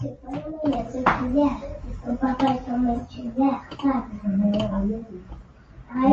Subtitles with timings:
[0.00, 5.04] Se amanhã, se quiser, o papai também tiver, sabe?
[5.90, 6.12] Aí,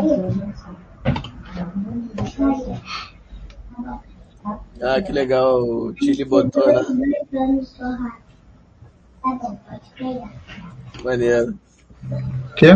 [4.81, 5.63] Ah, que legal.
[5.63, 6.81] O Chile botou, né?
[11.03, 11.59] Maneiro.
[12.55, 12.67] Quê?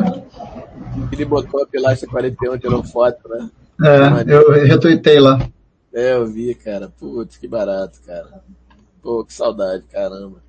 [1.12, 3.50] Ele botou a pilastra 41, tirou foto, né?
[3.82, 5.39] É, eu retuitei lá.
[5.91, 6.88] É, eu vi, cara.
[7.00, 8.44] Putz, que barato, cara.
[9.02, 10.48] Pô, que saudade, caramba.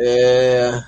[0.00, 0.84] É.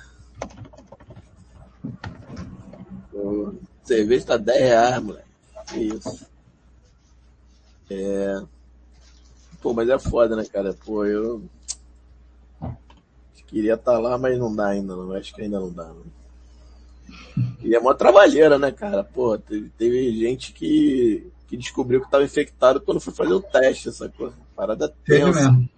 [3.83, 5.27] Cerveja tá 10 reais, moleque.
[5.67, 6.25] Que isso.
[7.89, 8.41] É.
[9.61, 10.73] Pô, mas é foda, né, cara?
[10.85, 11.43] Pô, eu.
[13.47, 15.11] Queria estar lá, mas não dá ainda, não.
[15.11, 16.03] Acho que ainda não dá, não.
[17.61, 19.03] E é uma trabalheira, né, cara?
[19.03, 23.89] Pô, teve, teve gente que, que descobriu que estava infectado quando foi fazer o teste,
[23.89, 24.33] essa coisa.
[24.55, 25.51] Parada Teve tensa.
[25.51, 25.69] mesmo.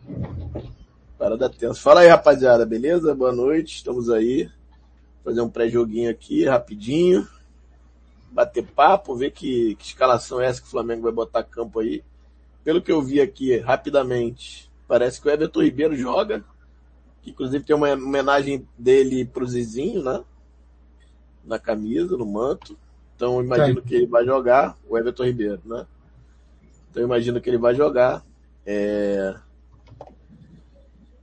[1.23, 1.79] Parada tensa.
[1.79, 3.15] Fala aí, rapaziada, beleza?
[3.15, 4.51] Boa noite, estamos aí.
[5.23, 7.25] Fazer um pré-joguinho aqui, rapidinho.
[8.29, 12.03] Bater papo, ver que, que escalação é essa que o Flamengo vai botar campo aí.
[12.61, 16.43] Pelo que eu vi aqui, rapidamente, parece que o Everton Ribeiro joga.
[17.21, 20.21] Que inclusive tem uma homenagem dele pro Zizinho, né?
[21.45, 22.77] Na camisa, no manto.
[23.15, 23.83] Então eu imagino Tem.
[23.85, 25.87] que ele vai jogar, o Everton Ribeiro, né?
[26.91, 28.25] Então eu imagino que ele vai jogar.
[28.65, 29.33] É...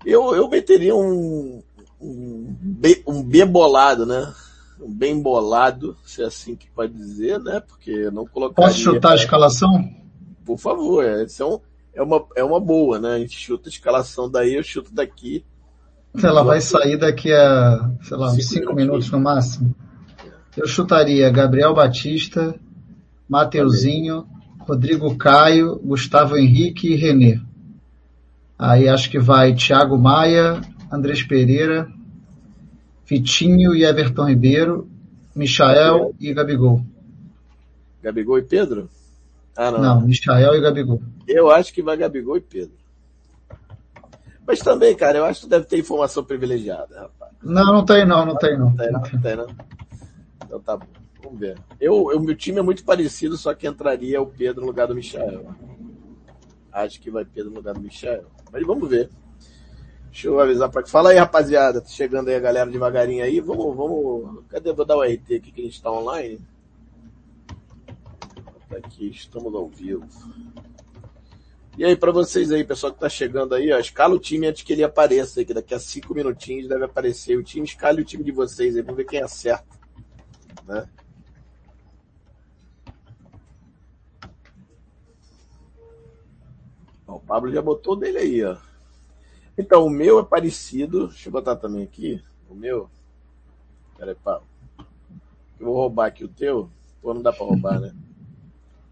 [0.04, 1.62] Eu, eu meteria um,
[2.00, 4.32] um, B, um B bolado, né?
[4.80, 7.60] Um bem bolado, se é assim que pode dizer, né?
[7.60, 8.70] Porque não colocaria...
[8.70, 9.90] Posso chutar a escalação?
[10.44, 11.60] Por favor, é, é, um-
[11.92, 13.14] é uma, é uma boa, né?
[13.14, 15.44] A gente chuta a escalação daí, eu chuto daqui.
[16.22, 19.74] Ela vai sair daqui a, sei lá, uns Cinco minutos no máximo.
[20.56, 22.54] Eu chutaria Gabriel Batista,
[23.28, 24.26] Mateuzinho,
[24.60, 27.40] Rodrigo Caio, Gustavo Henrique e Renê.
[28.60, 30.60] Aí acho que vai Thiago Maia,
[30.92, 31.90] Andrés Pereira,
[33.06, 34.86] Vitinho e Everton Ribeiro,
[35.34, 36.84] Michael e Gabigol.
[38.02, 38.90] Gabigol e Pedro?
[39.56, 39.80] Ah, não.
[39.80, 41.00] Não, Michael e Gabigol.
[41.26, 42.74] Eu acho que vai Gabigol e Pedro.
[44.46, 47.32] Mas também, cara, eu acho que deve ter informação privilegiada, rapaz.
[47.42, 48.66] Não, não tem não, não tem não.
[48.66, 49.46] Não tem, não, não tem, não.
[50.44, 50.86] Então tá bom.
[51.22, 51.56] Vamos ver.
[51.80, 54.94] Eu, o meu time é muito parecido, só que entraria o Pedro no lugar do
[54.94, 55.46] Michel.
[56.72, 58.24] Acho que vai Pedro no lugar do Michel.
[58.52, 59.10] Mas vamos ver.
[60.10, 61.80] Deixa eu avisar pra Fala aí, rapaziada.
[61.80, 63.40] Tá chegando aí a galera devagarinho aí.
[63.40, 64.44] Vamos, vamos.
[64.48, 64.72] Cadê?
[64.72, 66.40] Vou dar o RT aqui que a gente tá online.
[68.68, 70.06] Tá aqui, estamos ao vivo.
[71.78, 74.62] E aí, pra vocês aí, pessoal que tá chegando aí, ó, escala o time antes
[74.62, 77.64] que ele apareça que daqui a cinco minutinhos deve aparecer o time.
[77.64, 79.78] Escale o time de vocês aí, vamos ver quem acerta.
[80.66, 80.86] Né?
[87.10, 88.56] Ó, o Pablo já botou dele aí, ó.
[89.58, 91.08] Então, o meu é parecido.
[91.08, 92.22] Deixa eu botar também aqui.
[92.48, 92.88] O meu.
[93.98, 94.46] Pera aí, Pablo.
[95.58, 96.70] Eu vou roubar aqui o teu.
[97.02, 97.92] Pô, não dá pra roubar, né?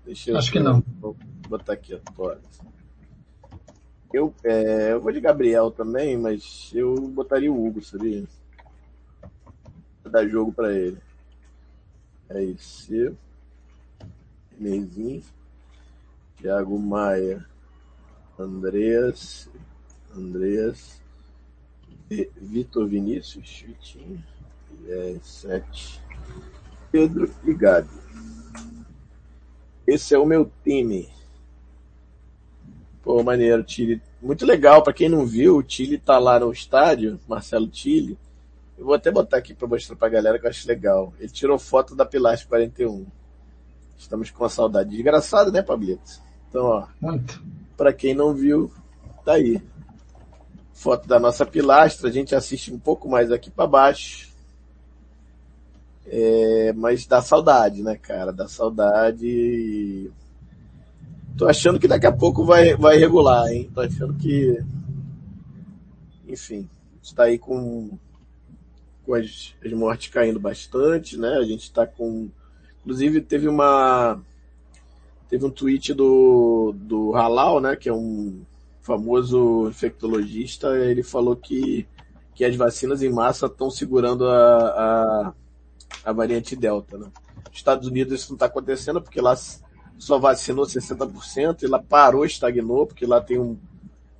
[0.04, 0.36] Deixa eu.
[0.36, 0.82] Acho que não.
[1.00, 1.16] Vou
[1.48, 2.36] botar aqui, ó.
[4.12, 8.26] Eu, é, eu vou de Gabriel também, mas eu botaria o Hugo, sabia?
[10.02, 10.98] Vou dar jogo pra ele.
[12.30, 13.16] É isso.
[14.58, 15.22] Renezinho.
[16.36, 17.46] Thiago Maia.
[18.38, 19.48] Andreas.
[20.14, 21.00] Andreas.
[22.08, 23.64] Vi- Vitor Vinícius.
[23.66, 24.22] Vitinho.
[24.86, 26.00] É, sete.
[26.90, 27.88] Pedro e Gabi.
[29.86, 31.08] Esse é o meu time.
[33.02, 34.02] Pô, maneiro, Chile.
[34.20, 38.18] Muito legal, pra quem não viu, o Chile tá lá no estádio, Marcelo Chile.
[38.76, 41.12] Eu vou até botar aqui pra mostrar pra galera que eu acho legal.
[41.18, 43.06] Ele tirou foto da Pilastre 41.
[43.96, 46.20] Estamos com uma saudade desgraçada, né, Pablito?
[46.48, 47.42] Então, ó, Muito.
[47.78, 48.70] Pra quem não viu,
[49.24, 49.62] tá aí.
[50.74, 54.28] Foto da nossa pilastra, a gente assiste um pouco mais aqui pra baixo.
[56.06, 58.32] É, mas dá saudade, né, cara?
[58.32, 60.10] Dá saudade.
[61.36, 63.70] Tô achando que daqui a pouco vai, vai regular, hein?
[63.72, 64.60] Tô achando que.
[66.26, 66.68] Enfim,
[67.02, 67.96] está aí com,
[69.06, 71.36] com as, as mortes caindo bastante, né?
[71.36, 72.28] A gente tá com.
[72.80, 74.20] Inclusive teve uma.
[75.28, 77.76] Teve um tweet do, do Halal, né?
[77.76, 78.40] Que é um
[78.80, 80.68] famoso infectologista.
[80.78, 81.86] Ele falou que,
[82.34, 85.32] que as vacinas em massa estão segurando a, a,
[86.04, 87.06] a variante Delta, né?
[87.48, 89.36] Nos Estados Unidos isso não está acontecendo porque lá
[89.98, 93.58] só vacinou 60% e lá parou, estagnou, porque lá tem, um,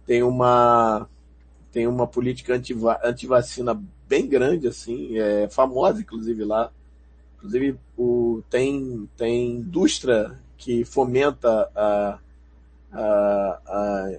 [0.05, 1.09] tem uma
[1.71, 6.73] tem uma política antiva, antivacina bem grande, assim, é famosa, inclusive, lá.
[7.39, 12.19] Inclusive, o, tem, tem indústria que fomenta a,
[12.93, 14.19] a, a,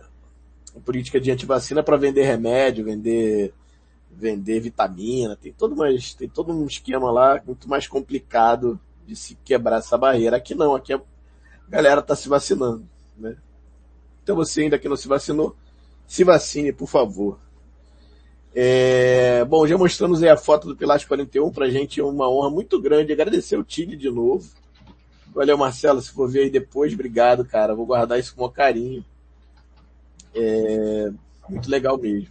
[0.75, 3.53] a política de antivacina para vender remédio, vender
[4.11, 9.35] vender vitamina, tem todo, mais, tem todo um esquema lá muito mais complicado de se
[9.45, 10.37] quebrar essa barreira.
[10.37, 11.01] Aqui não, aqui a
[11.69, 12.87] galera tá se vacinando,
[13.17, 13.37] né?
[14.21, 15.55] Então você ainda que não se vacinou,
[16.05, 17.39] se vacine, por favor.
[18.53, 22.49] É, bom, já mostramos aí a foto do Pilates 41, pra gente é uma honra
[22.49, 23.13] muito grande.
[23.13, 24.47] Agradecer o Tigre de novo.
[25.33, 27.75] Valeu, Marcelo, se for ver aí depois, obrigado, cara.
[27.75, 29.05] Vou guardar isso com o carinho.
[30.33, 31.11] É,
[31.47, 32.29] muito legal mesmo.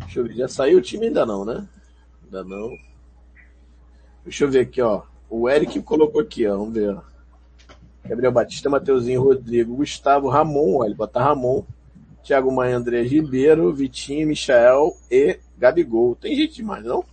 [0.00, 1.66] Deixa eu ver, já saiu o time ainda não, né?
[2.24, 2.76] Ainda não.
[4.24, 5.02] Deixa eu ver aqui, ó.
[5.28, 6.56] O Eric colocou aqui, ó.
[6.58, 6.98] Vamos ver.
[8.04, 11.64] Gabriel Batista, Mateuzinho, Rodrigo, Gustavo, Ramon, olha, bota Ramon,
[12.22, 16.14] Thiago Maia, André Ribeiro, Vitinho, Michael e Gabigol.
[16.14, 17.04] Tem gente demais, não?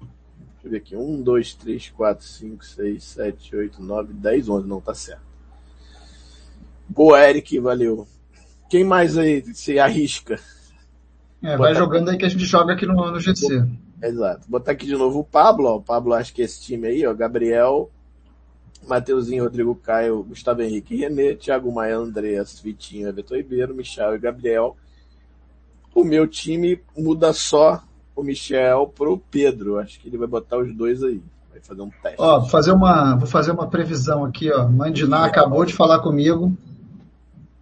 [0.00, 0.96] Deixa eu ver aqui.
[0.96, 4.68] 1, 2, 3, 4, 5, 6, 7, 8, 9, 10, 11.
[4.68, 5.22] Não, tá certo.
[6.88, 8.06] Boa, Eric, valeu.
[8.68, 10.38] Quem mais aí se arrisca?
[11.42, 13.46] É, vai jogando aí que a gente joga aqui no, no GC.
[14.02, 14.48] Exato.
[14.48, 15.76] Botar aqui de novo o Pablo, ó.
[15.76, 17.14] O Pablo acho que esse time aí, ó.
[17.14, 17.90] Gabriel,
[18.86, 24.76] Mateuzinho, Rodrigo Caio, Gustavo Henrique Renê, Thiago Maia, Andreas, Vitinho, Everton Ribeiro, Michel e Gabriel.
[25.94, 27.82] O meu time muda só
[28.14, 29.78] o Michel pro Pedro.
[29.78, 31.22] Acho que ele vai botar os dois aí.
[31.50, 32.16] Vai fazer um teste.
[32.18, 34.68] Ó, fazer uma, vou fazer uma previsão aqui, ó.
[34.68, 36.52] Mandiná acabou de falar comigo.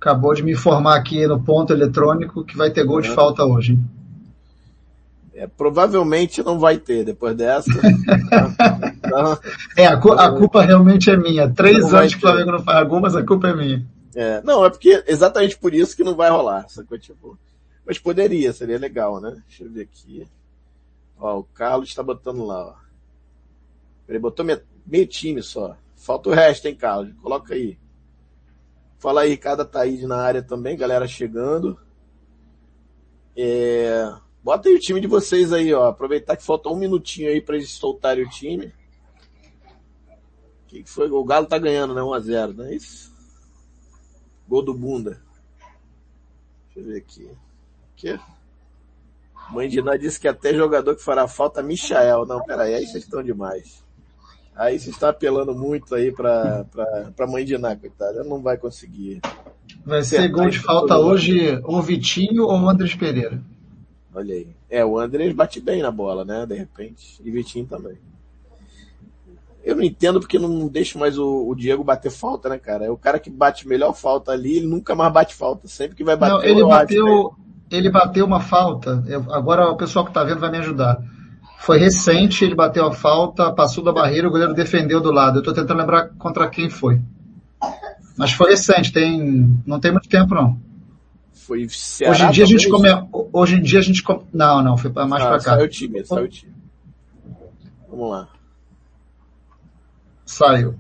[0.00, 3.72] Acabou de me informar aqui no ponto eletrônico que vai ter gol de falta hoje.
[3.72, 3.84] Hein?
[5.34, 7.70] É, provavelmente não vai ter depois dessa.
[9.20, 9.38] então,
[9.76, 11.52] é, a, cu a, culpa realmente é minha.
[11.52, 13.87] Três anos que o Flamengo não faz gol, mas a culpa é minha.
[14.14, 16.69] É, não, é porque exatamente por isso que não vai rolar.
[16.69, 16.99] Sacou?
[16.99, 17.38] Tipo,
[17.84, 19.43] mas poderia, seria legal, né?
[19.46, 20.26] Deixa eu ver aqui.
[21.19, 22.75] Ó, o Carlos está botando lá, ó.
[24.08, 25.76] Ele botou meio, meio time só.
[25.96, 27.14] Falta o resto, hein, Carlos?
[27.22, 27.78] Coloca aí.
[28.99, 31.78] Fala aí, Ricardo Taíde na área também, galera chegando.
[33.37, 34.12] É...
[34.43, 35.88] Bota aí o time de vocês aí, ó.
[35.88, 38.72] Aproveitar que falta um minutinho aí para eles soltarem o time.
[40.81, 41.11] O que foi?
[41.11, 42.00] O Galo tá ganhando, né?
[42.00, 43.12] 1x0, não é isso?
[44.49, 45.21] Gol do Bunda.
[46.75, 47.31] Deixa eu ver aqui.
[47.94, 48.21] Aqui.
[49.50, 52.26] Mãe de nós disse que até jogador que fará falta, Michael.
[52.26, 53.85] Não, peraí, aí vocês estão demais.
[54.56, 58.25] Aí você está apelando muito aí pra, pra, pra mãe de Ná, coitada.
[58.25, 59.20] Não vai conseguir.
[59.85, 63.43] Vai ser gol de falta hoje ou Vitinho ou Andrés Pereira.
[64.15, 64.49] Olha aí.
[64.70, 66.47] É, o Andrés bate bem na bola, né?
[66.47, 67.20] De repente.
[67.23, 67.99] E Vitinho também.
[69.64, 72.84] Eu não entendo porque não deixa mais o, o, Diego bater falta, né, cara?
[72.84, 75.66] É o cara que bate melhor falta ali, ele nunca mais bate falta.
[75.66, 77.34] Sempre que vai bater, não, ele bateu,
[77.70, 79.02] ele bateu uma falta.
[79.08, 80.99] Eu, agora o pessoal que tá vendo vai me ajudar.
[81.61, 85.38] Foi recente, ele bateu a falta, passou da barreira, o goleiro defendeu do lado.
[85.38, 87.00] Eu tô tentando lembrar contra quem foi.
[88.19, 90.60] Mas foi recente, tem, não tem muito tempo não.
[91.32, 92.88] Foi Ceará, hoje em dia a gente come,
[93.32, 95.55] hoje em dia a gente come, não, não, foi mais ah, para cá.
[95.55, 96.52] Saiu o time, saiu o time.
[97.88, 98.28] Vamos lá.
[100.25, 100.75] Saiu.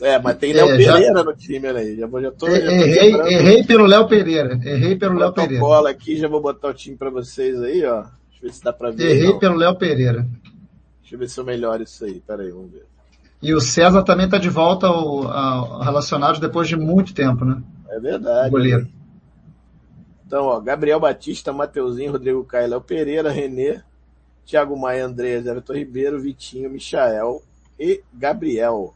[0.00, 1.24] É, mas tem Léo é, Pereira já...
[1.24, 1.96] no time aí.
[1.96, 4.58] Já, já tô, errei, já tô errei pelo Léo Pereira.
[4.64, 5.60] Errei pelo Léo Pereira.
[5.60, 8.02] bola aqui, já vou botar o time para vocês aí, ó.
[8.02, 9.08] Deixa eu ver se dá para ver.
[9.08, 9.38] Errei não.
[9.38, 10.26] pelo Léo Pereira.
[11.00, 12.20] Deixa eu ver se eu melhoro isso aí.
[12.20, 12.84] Pera aí, vamos ver.
[13.40, 17.62] E o César também tá de volta ao, ao relacionado depois de muito tempo, né?
[17.90, 18.48] É verdade.
[18.48, 18.88] O goleiro.
[20.26, 23.80] Então, ó, Gabriel Batista, Mateuzinho, Rodrigo Caio, Léo Pereira, Renê,
[24.44, 27.42] Thiago Maia, André, Everton Ribeiro, Vitinho, Michael
[27.78, 28.94] e Gabriel.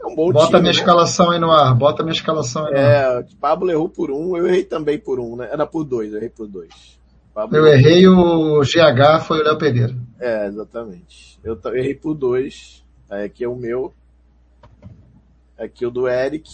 [0.00, 0.78] É um bom Bota time, minha né?
[0.78, 1.74] escalação aí no ar.
[1.74, 3.24] Bota minha escalação aí no é, ar.
[3.40, 5.48] Pablo errou por um, eu errei também por um, né?
[5.50, 6.98] Era por dois, eu errei por dois.
[7.32, 9.94] Pablo eu errei o GH, foi o Léo Pereira.
[10.18, 11.38] É, exatamente.
[11.44, 12.82] Eu errei por dois.
[13.10, 13.92] Aí aqui é o meu.
[15.58, 16.50] Aqui é o do Eric.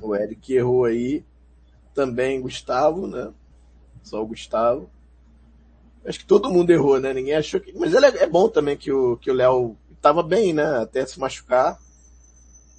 [0.00, 1.24] O Eric errou aí.
[1.92, 3.32] Também Gustavo, né?
[4.02, 4.88] Só o Gustavo.
[6.06, 7.12] Acho que todo mundo errou, né?
[7.12, 7.72] Ninguém achou que.
[7.72, 10.78] Mas ele é, é bom também que o que o Léo tava bem, né?
[10.78, 11.78] Até se machucar.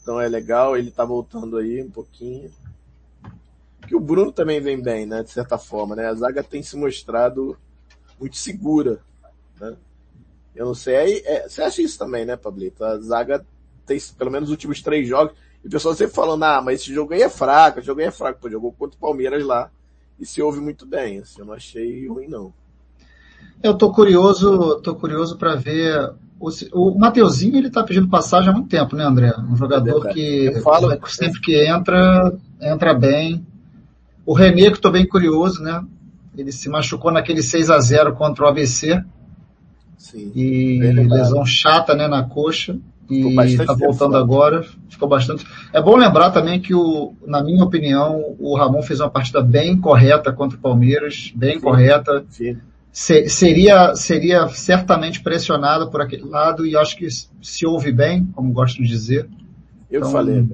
[0.02, 2.52] Então é legal, ele tá voltando aí um pouquinho.
[3.88, 5.24] Que o Bruno também vem bem, né?
[5.24, 6.08] De certa forma, né?
[6.08, 7.58] A zaga tem se mostrado
[8.20, 9.00] muito segura,
[9.60, 9.76] né?
[10.56, 12.84] Eu não sei, aí, é, você acha isso também, né, Pablito?
[12.84, 13.46] A zaga
[13.86, 16.94] tem, pelo menos, os últimos três jogos, e o pessoal sempre falando, ah, mas esse
[16.94, 18.40] jogo aí é fraco, esse jogo aí é fraco.
[18.40, 19.70] Pô, jogou contra o Palmeiras lá,
[20.18, 22.54] e se ouve muito bem, assim, eu não achei ruim, não.
[23.64, 28.54] Eu tô curioso, tô curioso para ver o, o Mateuzinho, ele tá pedindo passagem há
[28.54, 29.34] muito tempo, né, André?
[29.50, 33.46] Um jogador é que falo, sempre que entra, entra bem.
[34.26, 35.84] O René, que tô bem curioso, né?
[36.38, 39.02] Ele se machucou naquele 6 a 0 contra o ABC.
[39.98, 42.78] Sim, e lesão chata, né, na coxa.
[43.10, 44.66] e está voltando agora.
[44.90, 45.46] Ficou bastante.
[45.72, 49.80] É bom lembrar também que, o, na minha opinião, o Ramon fez uma partida bem
[49.80, 52.26] correta contra o Palmeiras, bem sim, correta.
[52.30, 52.58] Sim.
[52.96, 58.54] Se, seria, seria certamente pressionado por aquele lado e acho que se ouve bem, como
[58.54, 59.28] gosto de dizer.
[59.92, 60.48] Eu então, falei.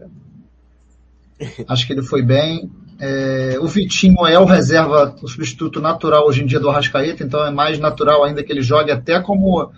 [1.69, 2.71] Acho que ele foi bem.
[2.99, 7.45] É, o Vitinho é o reserva, o substituto natural hoje em dia do Arrascaeta, então
[7.45, 9.71] é mais natural ainda que ele jogue até como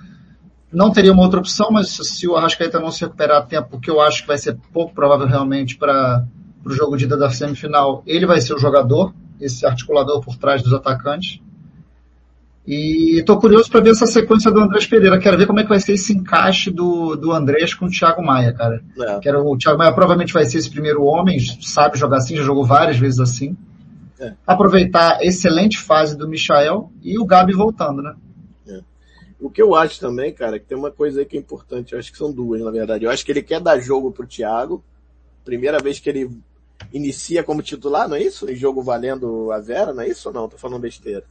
[0.71, 3.91] não teria uma outra opção, mas se o Arrascaeta não se recuperar a tempo, que
[3.91, 6.25] eu acho que vai ser pouco provável realmente para
[6.63, 10.63] o jogo de ida da semifinal, ele vai ser o jogador, esse articulador por trás
[10.63, 11.42] dos atacantes.
[12.65, 15.19] E estou curioso para ver essa sequência do Andrés Pereira.
[15.19, 18.23] Quero ver como é que vai ser esse encaixe do, do Andrés com o Thiago
[18.23, 18.81] Maia, cara.
[18.99, 19.19] É.
[19.19, 22.65] Quero, o Thiago Maia provavelmente vai ser esse primeiro homem, sabe jogar assim, já jogou
[22.65, 23.57] várias vezes assim.
[24.19, 24.33] É.
[24.47, 28.15] Aproveitar a excelente fase do Michael e o Gabi voltando, né?
[29.43, 31.99] O que eu acho também, cara, que tem uma coisa aí que é importante, eu
[31.99, 33.03] acho que são duas, na verdade.
[33.03, 34.81] Eu acho que ele quer dar jogo pro Thiago.
[35.43, 36.31] Primeira vez que ele
[36.93, 38.49] inicia como titular, não é isso?
[38.49, 40.47] Em jogo valendo a Vera, não é isso ou não?
[40.47, 41.25] Tô falando besteira.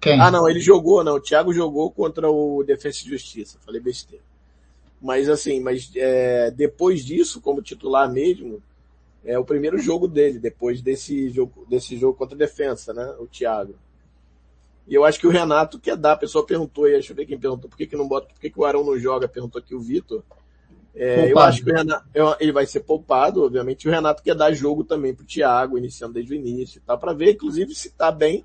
[0.00, 0.18] Quem?
[0.18, 1.16] Ah, não, ele jogou, não.
[1.16, 3.58] O Thiago jogou contra o Defesa e Justiça.
[3.64, 4.24] Falei besteira.
[5.00, 8.62] Mas assim, mas é, depois disso, como titular mesmo,
[9.24, 13.14] é o primeiro jogo dele, depois desse jogo, desse jogo contra a defesa, né?
[13.18, 13.74] O Thiago.
[14.88, 16.12] E eu acho que o Renato quer dar.
[16.12, 18.40] A pessoa perguntou aí, deixa eu ver quem perguntou, por que, que não bota, por
[18.40, 19.28] que, que o Arão não joga?
[19.28, 20.22] Perguntou aqui o Vitor.
[20.94, 22.04] É, eu acho que o Renato,
[22.40, 23.86] ele vai ser poupado, obviamente.
[23.86, 27.12] O Renato quer dar jogo também pro Thiago, iniciando desde o início e tal, para
[27.12, 28.44] ver, inclusive, se tá bem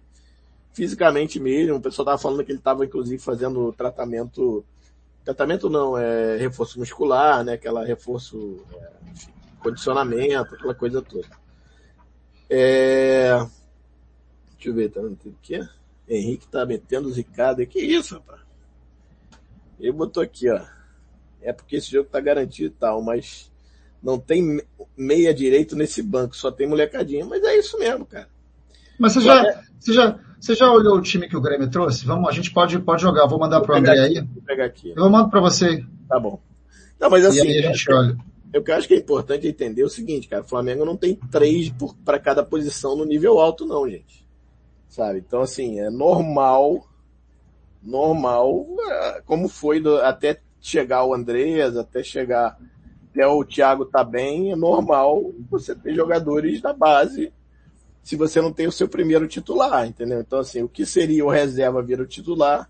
[0.75, 1.77] fisicamente mesmo.
[1.77, 4.63] O pessoal tava falando que ele tava, inclusive, fazendo tratamento,
[5.23, 7.53] tratamento não, é reforço muscular, né?
[7.53, 8.91] Aquela reforço, é,
[9.59, 11.27] condicionamento, aquela coisa toda.
[12.49, 13.37] É,
[14.51, 15.67] deixa eu ver, tá o que?
[16.07, 17.65] Henrique tá metendo zicada.
[17.65, 18.41] Que isso, rapaz?
[19.79, 20.61] Ele botou aqui, ó.
[21.41, 23.51] É porque esse jogo tá garantido e tal, mas
[24.03, 24.61] não tem
[24.95, 27.25] meia direito nesse banco, só tem molecadinha.
[27.25, 28.34] Mas é isso mesmo, cara.
[28.99, 29.61] Mas você já, é...
[29.79, 32.05] você já, você já olhou o time que o Grêmio trouxe?
[32.05, 33.27] Vamos, a gente pode, pode jogar.
[33.27, 34.21] Vou mandar para o André aí.
[34.21, 34.93] Vou pegar aqui.
[34.95, 35.83] Eu mando para você.
[36.07, 36.39] Tá bom.
[36.99, 38.17] Não, mas assim, e aí a gente olha.
[38.53, 40.43] Eu, eu acho que é importante entender o seguinte, cara.
[40.43, 41.73] O Flamengo não tem três
[42.05, 44.25] para cada posição no nível alto, não, gente
[44.95, 45.19] sabe?
[45.19, 46.87] Então, assim, é normal,
[47.83, 52.57] normal, é, como foi do, até chegar o Andreas, até chegar
[53.11, 57.31] até o Thiago tá bem, é normal você ter jogadores da base
[58.05, 60.21] se você não tem o seu primeiro titular, entendeu?
[60.21, 62.69] Então, assim, o que seria o reserva vira o titular,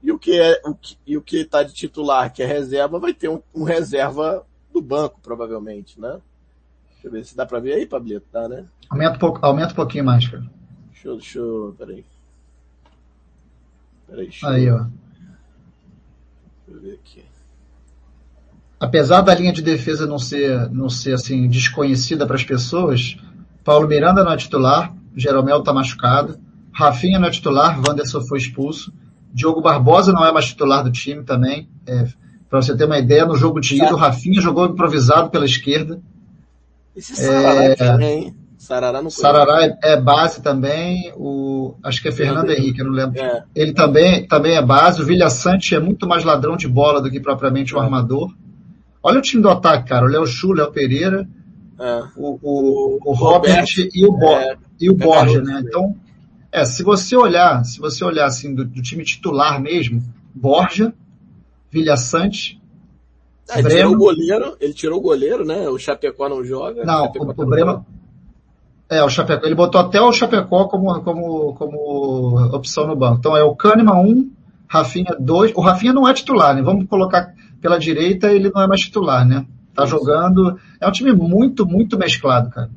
[0.00, 3.00] e o que é, o que, e o que tá de titular, que é reserva,
[3.00, 6.20] vai ter um, um reserva do banco, provavelmente, né?
[6.92, 8.64] Deixa eu ver se dá pra ver aí, Pablito, tá, né?
[8.88, 10.44] Aumenta um, pouco, aumenta um pouquinho mais, cara.
[10.92, 12.04] Deixa eu, deixa eu, peraí.
[14.06, 14.78] Peraí, deixa Aí, ó.
[14.78, 14.92] Deixa
[16.68, 17.24] eu ver aqui.
[18.78, 23.16] Apesar da linha de defesa não ser, não ser assim, desconhecida para as pessoas,
[23.64, 26.38] Paulo Miranda não é titular, Jeromel está machucado,
[26.72, 28.92] Rafinha não é titular, Wanderson foi expulso,
[29.32, 31.68] Diogo Barbosa não é mais titular do time também.
[31.86, 32.06] É,
[32.48, 36.00] para você ter uma ideia, no jogo de ida, o Rafinha jogou improvisado pela esquerda.
[36.94, 38.34] Esse é, também.
[38.58, 42.54] Sarará não Sarará é, é, base também, o, acho que é Fernando é.
[42.54, 43.20] Henrique, eu não lembro.
[43.20, 43.42] É.
[43.56, 47.10] Ele também, também é base, o Vilha Sante é muito mais ladrão de bola do
[47.10, 47.84] que propriamente o um é.
[47.84, 48.32] armador.
[49.02, 51.28] Olha o time do ataque, cara, o Léo Chu, Léo Pereira,
[51.82, 52.02] é.
[52.16, 55.62] o, o, o, o Robert e o, Bo é, e o Borja, né?
[55.66, 55.96] Então,
[56.52, 60.00] é, se você olhar, se você olhar assim do, do time titular mesmo,
[60.32, 60.94] Borja,
[61.70, 62.62] Vilha Sante,
[63.50, 65.68] ah, ele tirou o goleiro, ele tirou o goleiro, né?
[65.68, 66.84] O Chapecó não joga.
[66.84, 67.84] Não, o, o, Brema,
[68.88, 69.44] é, o Chapecó.
[69.44, 73.18] Ele botou até o Chapecó como, como, como opção no banco.
[73.18, 74.30] Então é o Kahneman 1,
[74.68, 75.52] Rafinha 2.
[75.56, 76.62] O Rafinha não é titular, né?
[76.62, 79.44] Vamos colocar pela direita, ele não é mais titular, né?
[79.74, 80.58] Tá jogando.
[80.80, 82.70] É um time muito, muito mesclado, cara.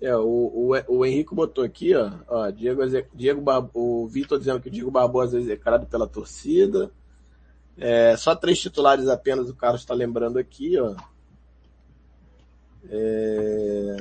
[0.00, 2.82] É, o, o, o Henrique botou aqui, ó, ó Diego,
[3.14, 6.90] Diego Bar, o Vitor dizendo que o Diego Barbosa é execrado pela torcida.
[7.78, 10.96] É, só três titulares apenas, o Carlos está lembrando aqui, ó.
[12.90, 13.96] É...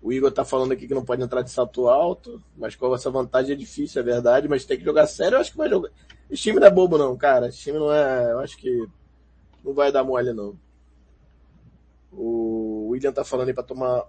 [0.00, 3.10] O Igor tá falando aqui que não pode entrar de salto alto, mas com essa
[3.10, 5.90] vantagem é difícil, é verdade, mas tem que jogar sério, eu acho que vai jogar.
[6.30, 7.48] Esse time não é bobo não, cara.
[7.48, 8.32] Esse time não é.
[8.32, 8.86] Eu acho que
[9.66, 10.56] não vai dar mole não.
[12.12, 14.06] O William tá falando aí pra tomar,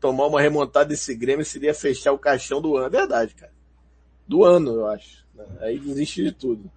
[0.00, 2.86] tomar, uma remontada desse Grêmio seria fechar o caixão do ano.
[2.86, 3.52] É verdade, cara.
[4.26, 5.26] Do ano, eu acho.
[5.58, 6.70] Aí desiste de tudo.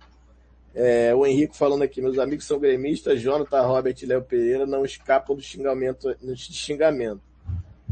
[0.74, 4.83] É, o Henrique falando aqui, meus amigos são gremistas, Jonathan, Robert e Léo Pereira não
[4.83, 7.22] escapam do xingamento, do xingamento.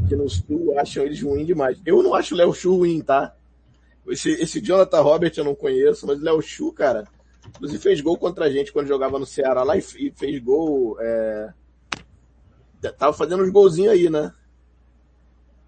[0.08, 1.80] Que no Sul acham eles ruins demais.
[1.86, 3.36] Eu não acho o Léo Chu ruim, tá?
[4.08, 7.06] Esse, esse Jonathan Robert eu não conheço, mas o Léo Chu, cara,
[7.48, 10.96] Inclusive fez gol contra a gente quando jogava no Ceará lá e fez gol.
[11.00, 11.52] É...
[12.98, 14.32] Tava fazendo uns golzinhos aí, né?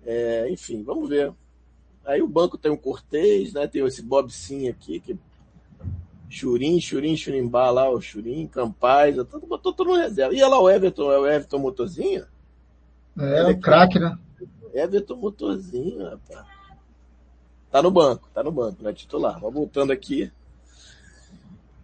[0.05, 1.33] É, enfim, vamos ver.
[2.05, 3.67] Aí o banco tem o Cortez, né?
[3.67, 5.19] Tem esse Bob Sim aqui, que
[6.29, 10.35] Churim, Churim, Churimbá lá, o Churim, Campaz, tudo, botou tudo no reserva.
[10.35, 12.27] E olha lá o Everton, é o Everton Motorzinho?
[13.19, 14.19] É, é o craque, né?
[14.75, 16.47] Everton Motorzinho, rapaz.
[17.71, 18.93] Tá no banco, tá no banco, né?
[18.93, 19.41] Titular.
[19.41, 20.31] Mas voltando aqui.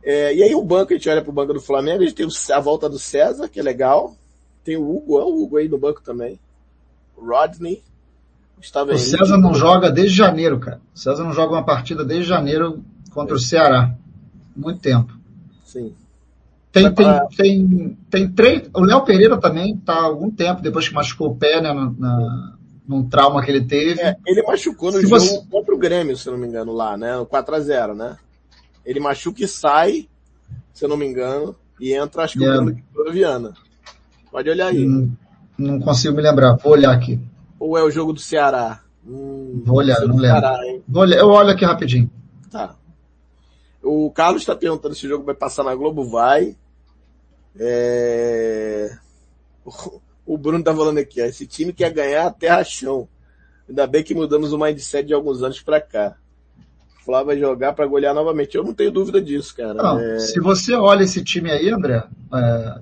[0.03, 2.27] É, e aí o banco, a gente olha pro banco do Flamengo, a gente tem
[2.55, 4.15] a volta do César, que é legal.
[4.65, 6.39] Tem o Hugo, é o Hugo aí no banco também.
[7.17, 7.83] O Rodney.
[8.59, 10.81] O César não joga desde janeiro, cara.
[10.95, 13.37] O César não joga uma partida desde janeiro contra é.
[13.37, 13.95] o Ceará.
[14.55, 15.13] Muito tempo.
[15.65, 15.95] Sim.
[16.71, 18.71] Tem, tem, tem, tem três.
[18.75, 21.93] O Léo Pereira também tá há algum tempo, depois que machucou o pé, né, na,
[21.99, 22.55] na
[22.87, 24.01] num trauma que ele teve.
[24.01, 25.43] É, ele machucou no se jogo você...
[25.49, 27.17] contra o Grêmio, se não me engano, lá, né?
[27.17, 28.17] No 4x0, né?
[28.91, 30.09] Ele machuca e sai,
[30.73, 32.61] se eu não me engano, e entra, acho que yeah.
[32.61, 33.55] o Bruno Viana.
[34.33, 34.85] Pode olhar aí.
[34.85, 35.13] Hum,
[35.57, 37.21] não consigo me lembrar, vou olhar aqui.
[37.57, 38.83] Ou é o jogo do Ceará?
[39.07, 40.41] Hum, vou olhar, não lembro.
[40.41, 42.11] Ceará, vou olhar, eu olho aqui rapidinho.
[42.51, 42.75] Tá.
[43.81, 46.11] O Carlos está perguntando se o jogo vai passar na Globo.
[46.11, 46.57] Vai.
[47.57, 48.91] É...
[50.27, 53.09] O Bruno tá falando aqui, ó, esse time quer ganhar até rachão.
[53.69, 56.17] Ainda bem que mudamos o mindset de alguns anos para cá.
[57.11, 58.57] Flávio vai jogar para golear novamente.
[58.57, 59.75] Eu não tenho dúvida disso, cara.
[59.75, 60.21] Não, é...
[60.21, 62.79] Se você olha esse time aí, André, é...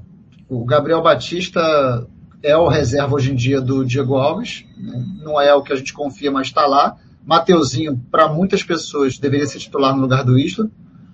[0.48, 2.06] o Gabriel Batista
[2.42, 4.66] é o reserva hoje em dia do Diego Alves.
[4.76, 5.02] Né?
[5.24, 6.96] Não é o que a gente confia, mas está lá.
[7.24, 10.68] Mateuzinho, para muitas pessoas, deveria ser titular no lugar do Isla.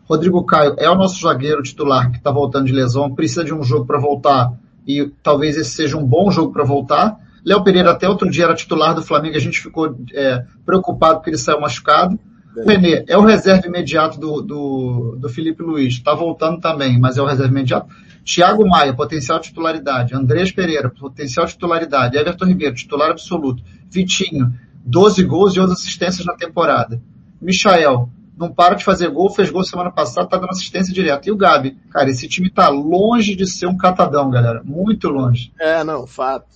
[0.09, 3.63] Rodrigo Caio é o nosso zagueiro titular que está voltando de lesão, precisa de um
[3.63, 4.53] jogo para voltar
[4.87, 7.17] e talvez esse seja um bom jogo para voltar.
[7.45, 11.31] Léo Pereira até outro dia era titular do Flamengo, a gente ficou é, preocupado porque
[11.31, 12.19] ele saiu machucado.
[12.57, 17.17] O Renê é o reserva imediato do, do, do Felipe Luiz, está voltando também, mas
[17.17, 17.89] é o reserva imediato.
[18.25, 20.15] Thiago Maia, potencial titularidade.
[20.15, 22.17] Andrés Pereira, potencial titularidade.
[22.17, 23.63] Everton Ribeiro, titular absoluto.
[23.91, 24.53] Vitinho,
[24.85, 27.01] 12 gols e 11 assistências na temporada.
[27.41, 31.29] Michael, não para de fazer gol, fez gol semana passada, tá dando assistência direta.
[31.29, 34.63] E o Gabi, cara, esse time tá longe de ser um catadão, galera.
[34.65, 35.53] Muito longe.
[35.61, 36.47] É, não, fato.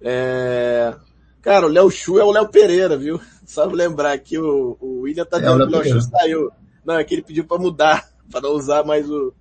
[0.00, 0.94] É...
[1.40, 3.20] Cara, o Léo Chu é o Léo Pereira, viu?
[3.52, 6.50] Só lembrar que o, o William tá dizendo é, que o Léo Chu saiu.
[6.82, 9.34] Não, é que ele pediu para mudar, para não usar mais o,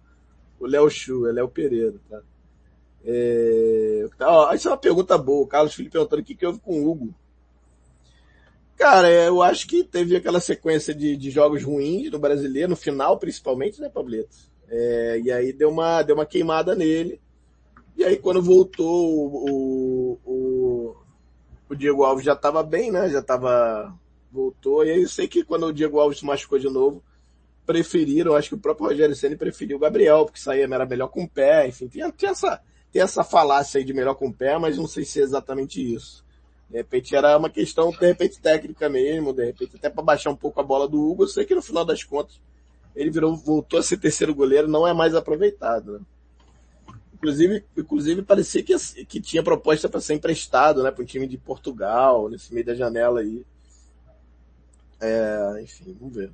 [0.60, 2.20] o Léo Chu, é Léo Pereira, tá?
[3.06, 4.06] É...
[4.20, 5.44] Ó, isso é uma pergunta boa.
[5.44, 7.16] O Carlos Felipe perguntando o que, que houve com o Hugo.
[8.76, 12.76] Cara, é, eu acho que teve aquela sequência de, de jogos ruins no brasileiro, no
[12.76, 14.36] final principalmente, né, Pablito?
[14.68, 17.22] É, e aí deu uma, deu uma queimada nele.
[17.96, 20.51] E aí quando voltou o, o, o
[21.76, 23.10] Diego Alves já estava bem, né?
[23.10, 23.94] Já estava
[24.32, 24.86] voltou.
[24.86, 27.04] E aí eu sei que quando o Diego Alves se machucou de novo,
[27.66, 31.24] preferiram, acho que o próprio Rogério Ceni preferiu o Gabriel, porque saía era melhor com
[31.24, 34.58] o pé, enfim, tinha, tinha essa, tem essa falácia aí de melhor com o pé,
[34.58, 36.26] mas não sei se é exatamente isso.
[36.70, 40.36] De repente era uma questão, de repente, técnica mesmo, de repente até para baixar um
[40.36, 41.24] pouco a bola do Hugo.
[41.24, 42.40] Eu sei que no final das contas
[42.96, 45.94] ele virou, voltou a ser terceiro goleiro, não é mais aproveitado.
[45.94, 46.00] Né?
[47.22, 51.38] Inclusive, inclusive parecia que, que tinha proposta para ser emprestado, né, para um time de
[51.38, 53.46] Portugal, nesse meio da janela aí.
[55.00, 56.32] É, enfim, vamos ver.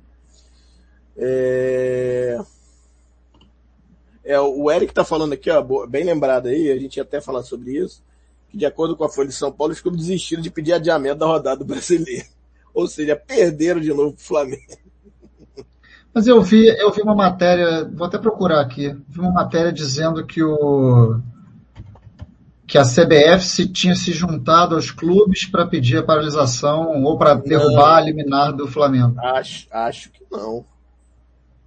[1.14, 2.38] É...
[4.24, 7.42] É, o Eric tá falando aqui, ó, bem lembrado aí, a gente ia até falar
[7.42, 8.02] sobre isso
[8.48, 11.18] que, de acordo com a Folha de São Paulo, os clubes desistiram de pedir adiamento
[11.18, 12.26] da rodada brasileira.
[12.72, 14.87] Ou seja, perderam de novo o Flamengo.
[16.12, 20.26] Mas eu vi, eu vi uma matéria, vou até procurar aqui, vi uma matéria dizendo
[20.26, 21.20] que o
[22.68, 27.32] que a CBF se tinha se juntado aos clubes para pedir a paralisação ou para
[27.34, 29.18] derrubar a liminar do Flamengo.
[29.18, 30.66] Acho, acho que não.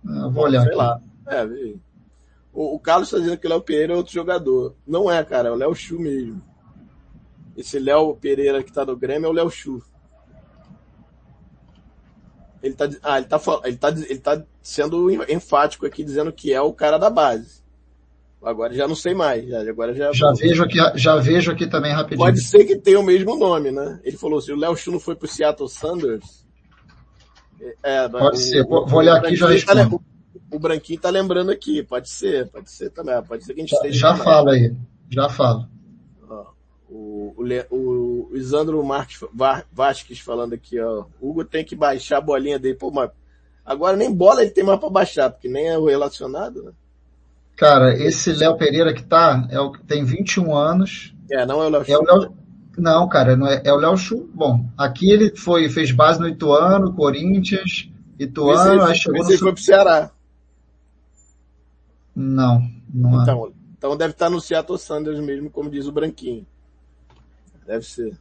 [0.05, 0.77] Eu vou olhar Sei aqui.
[0.77, 1.01] lá.
[1.27, 1.43] É,
[2.53, 4.75] o, o Carlos está dizendo que o Léo Pereira é outro jogador.
[4.85, 6.39] Não é, cara, é o Léo Chu mesmo.
[7.57, 9.81] Esse Léo Pereira que tá no Grêmio é o Léo Chu.
[12.61, 16.61] Ele tá, ah, ele tá, ele tá, ele tá sendo enfático aqui dizendo que é
[16.61, 17.61] o cara da base.
[18.43, 19.47] Agora já não sei mais.
[19.47, 20.11] Já, agora já.
[20.11, 22.25] Já vejo aqui, já vejo aqui também rapidinho.
[22.25, 23.99] Pode ser que tenha o mesmo nome, né?
[24.03, 26.45] Ele falou assim, o Léo Chu não foi pro Seattle Sanders.
[27.83, 28.61] É, pode o, ser.
[28.61, 29.47] O, vou olhar aqui e já.
[29.65, 30.01] Tá, o,
[30.55, 31.83] o Branquinho tá lembrando aqui.
[31.83, 33.21] Pode ser, pode ser também.
[33.23, 33.99] Pode ser que a gente já, esteja.
[33.99, 34.75] Já fala aí.
[35.09, 35.69] Já fala.
[36.93, 37.33] O,
[37.69, 39.23] o, o Isandro Marques
[39.71, 41.05] Vasques falando aqui, ó.
[41.21, 42.75] Hugo tem que baixar a bolinha dele.
[42.75, 43.09] Pô, mas
[43.65, 46.71] agora nem bola ele tem mais para baixar, porque nem é o relacionado, né?
[47.55, 51.15] Cara, esse Léo Pereira que tá, é o, tem 21 anos.
[51.29, 52.33] É, não é o Léo é o Léo,
[52.77, 54.29] Não, cara, não é, é o Léo Chu.
[54.33, 59.39] Bom, aqui ele foi, fez base no Ituano, Corinthians, Ituano, esse, aí chegou esse no...
[59.39, 60.11] foi pro Ceará.
[62.13, 62.61] Não,
[62.93, 63.23] não há.
[63.23, 66.45] Então, então deve estar no Seattle Sanders mesmo, como diz o Branquinho.
[67.65, 68.17] Deve ser.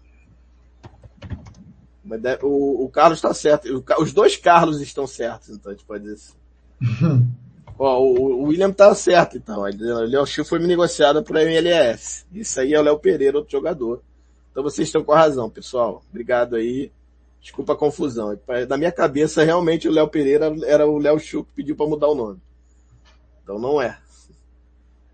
[2.04, 3.84] Mas deve- o, o Carlos está certo.
[4.00, 6.34] Os dois Carlos estão certos, então a gente pode dizer assim.
[7.78, 9.60] Ó, o, o William tá certo, então.
[9.62, 9.64] O
[10.06, 12.26] Léo Chiu foi negociado para MLS.
[12.32, 14.02] Isso aí é o Léo Pereira, outro jogador.
[14.50, 16.02] Então vocês estão com a razão, pessoal.
[16.10, 16.92] Obrigado aí.
[17.40, 18.38] Desculpa a confusão.
[18.68, 22.08] Na minha cabeça, realmente o Léo Pereira era o Léo Chu que pediu para mudar
[22.08, 22.38] o nome.
[23.42, 23.98] Então não é.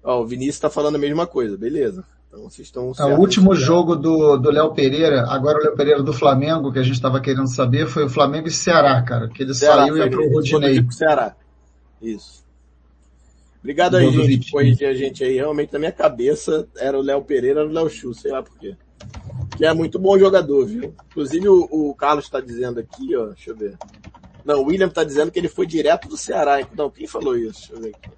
[0.03, 2.05] Ó, o Vinícius tá falando a mesma coisa, beleza.
[2.38, 3.16] Então estão É, certos.
[3.16, 6.83] o último jogo do do Léo Pereira, agora o Léo Pereira do Flamengo, que a
[6.83, 9.29] gente estava querendo saber, foi o Flamengo e Ceará, cara.
[9.29, 10.87] Que ele Ceará, saiu e pro ele, Rodinei.
[10.90, 11.35] Ceará.
[12.01, 12.44] Isso.
[13.61, 15.35] Obrigado aí, gente, por corrigir a gente aí.
[15.37, 18.57] Realmente, na minha cabeça, era o Léo Pereira, era o Léo Chu, sei lá por
[18.59, 18.77] quê.
[19.57, 20.94] Que é muito bom jogador, viu?
[21.11, 23.77] Inclusive, o, o Carlos está dizendo aqui, ó, deixa eu ver.
[24.44, 26.64] Não, o William tá dizendo que ele foi direto do Ceará.
[26.77, 27.70] Não, quem falou isso?
[27.70, 28.11] Deixa eu ver aqui.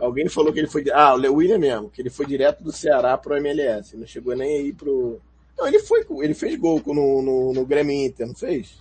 [0.00, 0.84] Alguém falou que ele foi...
[0.92, 3.96] Ah, o William mesmo, que ele foi direto do Ceará pro MLS.
[3.96, 5.20] Não chegou nem aí pro...
[5.56, 8.78] Não, ele foi, ele fez gol no, no, no Grêmio Inter, não fez?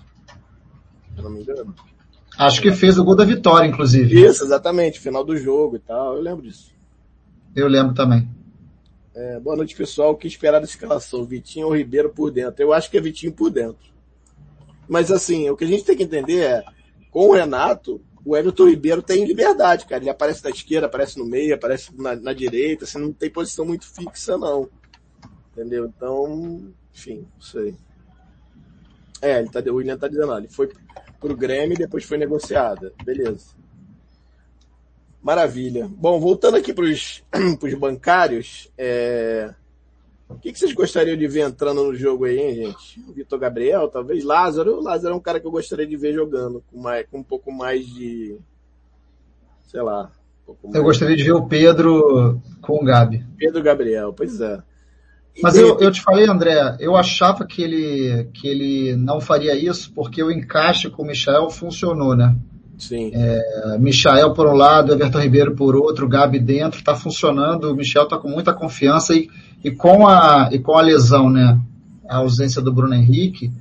[1.14, 1.74] Se eu não me engano.
[2.38, 4.24] Acho que fez o gol da vitória, inclusive.
[4.24, 6.72] Isso, exatamente, final do jogo e tal, eu lembro disso.
[7.56, 8.30] Eu lembro também.
[9.16, 10.12] É, boa noite, pessoal.
[10.12, 11.26] O que esperar da escalação?
[11.26, 12.62] Vitinho ou Ribeiro por dentro?
[12.62, 13.92] Eu acho que é Vitinho por dentro.
[14.88, 16.64] Mas assim, o que a gente tem que entender é,
[17.10, 20.04] com o Renato, o Everton Ribeiro tem liberdade, cara.
[20.04, 23.66] Ele aparece da esquerda, aparece no meio, aparece na, na direita, assim, não tem posição
[23.66, 24.70] muito fixa, não.
[25.54, 25.86] Entendeu?
[25.86, 27.74] Então, enfim, não sei.
[29.22, 30.70] É, ele tá, o William tá dizendo, ele foi
[31.22, 32.94] pro Grêmio e depois foi negociada.
[33.02, 33.56] Beleza.
[35.24, 35.88] Maravilha.
[35.88, 37.24] Bom, voltando aqui pros,
[37.62, 39.56] pros bancários, é...
[40.30, 43.00] o que, que vocês gostariam de ver entrando no jogo aí, hein, gente?
[43.08, 44.78] O Vitor Gabriel, talvez Lázaro.
[44.78, 47.24] O Lázaro é um cara que eu gostaria de ver jogando com, mais, com um
[47.24, 48.38] pouco mais de.
[49.64, 50.12] Sei lá.
[50.64, 53.26] Um Eu gostaria de ver o Pedro com o Gabi.
[53.38, 54.62] Pedro Gabriel, pois é.
[55.36, 59.22] E Mas de eu, eu te falei, André, eu achava que ele, que ele não
[59.22, 62.36] faria isso porque o encaixe com o Michael funcionou, né?
[62.78, 63.12] Sim.
[63.14, 68.08] É, Michael por um lado, Everton Ribeiro por outro, Gabi dentro, tá funcionando, o Michel
[68.08, 69.28] tá com muita confiança e,
[69.64, 71.60] e com a, e com a lesão, né?
[72.08, 73.52] A ausência do Bruno Henrique,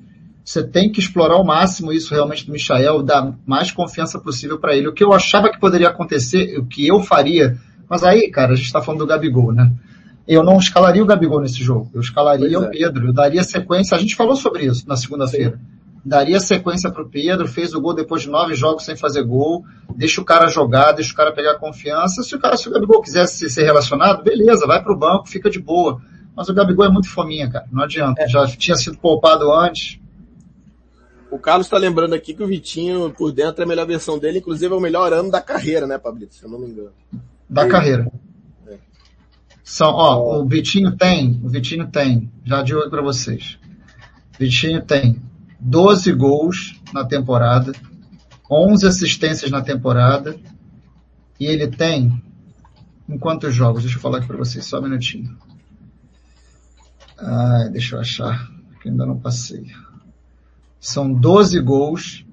[0.44, 4.76] você tem que explorar ao máximo isso realmente do Michael, dar mais confiança possível para
[4.76, 4.86] ele.
[4.86, 8.56] O que eu achava que poderia acontecer, o que eu faria, mas aí, cara, a
[8.56, 9.72] gente tá falando do Gabigol, né?
[10.28, 12.68] Eu não escalaria o Gabigol nesse jogo, eu escalaria Pois é.
[12.68, 15.58] o Pedro, eu daria sequência, a gente falou sobre isso na segunda-feira.
[16.06, 19.64] Daria sequência pro Pedro, fez o gol depois de nove jogos sem fazer gol,
[19.96, 22.22] deixa o cara jogar, deixa o cara pegar confiança.
[22.22, 25.58] Se o cara, se o Gabigol quisesse ser relacionado, beleza, vai pro banco, fica de
[25.58, 26.00] boa.
[26.36, 28.24] Mas o Gabigol é muito fominha, cara, não adianta.
[28.28, 29.98] Já tinha sido poupado antes.
[31.28, 34.38] O Carlos tá lembrando aqui que o Vitinho por dentro é a melhor versão dele,
[34.38, 36.36] inclusive é o melhor ano da carreira, né, Pablito?
[36.36, 36.92] Se eu não me engano.
[37.50, 38.08] da carreira.
[38.68, 38.76] É.
[39.64, 43.58] São, ó, o Vitinho tem, o Vitinho tem, já digo aí pra vocês.
[44.38, 45.20] Vitinho tem
[45.68, 47.72] 12 gols na temporada,
[48.50, 50.36] 11 assistências na temporada,
[51.40, 52.22] e ele tem,
[53.08, 53.82] em quantos jogos?
[53.82, 55.36] Deixa eu falar aqui pra vocês, só um minutinho.
[57.18, 58.48] Ai, deixa eu achar,
[58.80, 59.66] que ainda não passei.
[60.78, 62.24] São 12 gols.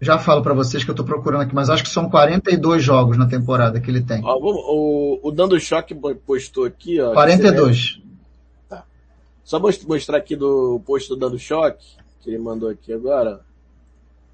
[0.00, 3.18] Já falo pra vocês que eu tô procurando aqui, mas acho que são 42 jogos
[3.18, 4.24] na temporada que ele tem.
[4.24, 7.12] Ó, vamos- o, o Dando Choque postou aqui, ó.
[7.12, 8.00] 42.
[9.48, 11.82] Só most- mostrar aqui do post do Dando Choque,
[12.20, 13.40] que ele mandou aqui agora.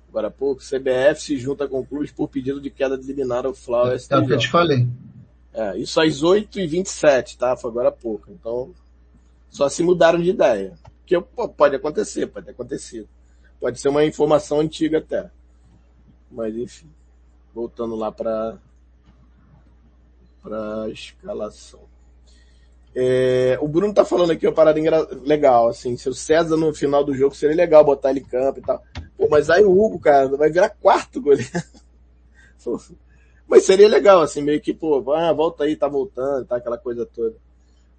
[0.09, 0.61] Agora há pouco.
[0.61, 4.27] CBF se junta com clubes por pedido de queda de liminar ao Flau É o
[4.27, 4.89] que eu te falei.
[5.53, 7.57] É, isso às 8h27, tá?
[7.57, 8.29] Foi agora há pouco.
[8.33, 8.75] Então,
[9.49, 10.77] só se mudaram de ideia.
[11.07, 13.09] Que pô, pode acontecer, pode ter acontecido.
[13.61, 15.31] Pode ser uma informação antiga até.
[16.29, 16.91] Mas enfim.
[17.55, 18.59] Voltando lá para
[20.43, 21.83] para escalação.
[22.95, 24.79] É, o Bruno tá falando aqui uma parada
[25.25, 28.61] legal, assim, se o César no final do jogo seria legal botar ele em campo
[28.61, 28.83] e tal.
[29.17, 31.51] Pô, mas aí o Hugo, cara, vai virar quarto goleiro.
[33.47, 37.05] Mas seria legal, assim, meio que, pô, ah, volta aí, tá voltando, tá aquela coisa
[37.05, 37.37] toda.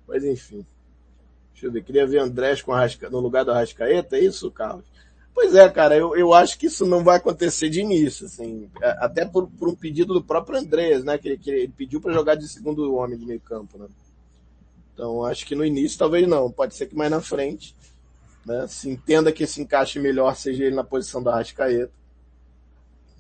[0.08, 0.66] Mas enfim.
[1.54, 4.86] Deixa eu ver, queria ver Andrés com Arrasca, no lugar do Arrascaeta, é isso, Carlos?
[5.34, 9.06] Pois é, cara, eu, eu acho que isso não vai acontecer de início, assim, a-
[9.06, 12.14] até por, por um pedido do próprio Andrés, né, que ele, que ele pediu para
[12.14, 13.88] jogar de segundo homem de meio campo, né.
[14.96, 17.76] Então, acho que no início talvez não, pode ser que mais na frente,
[18.46, 21.92] né, se entenda que esse encaixe melhor seja ele na posição do Arrascaeta.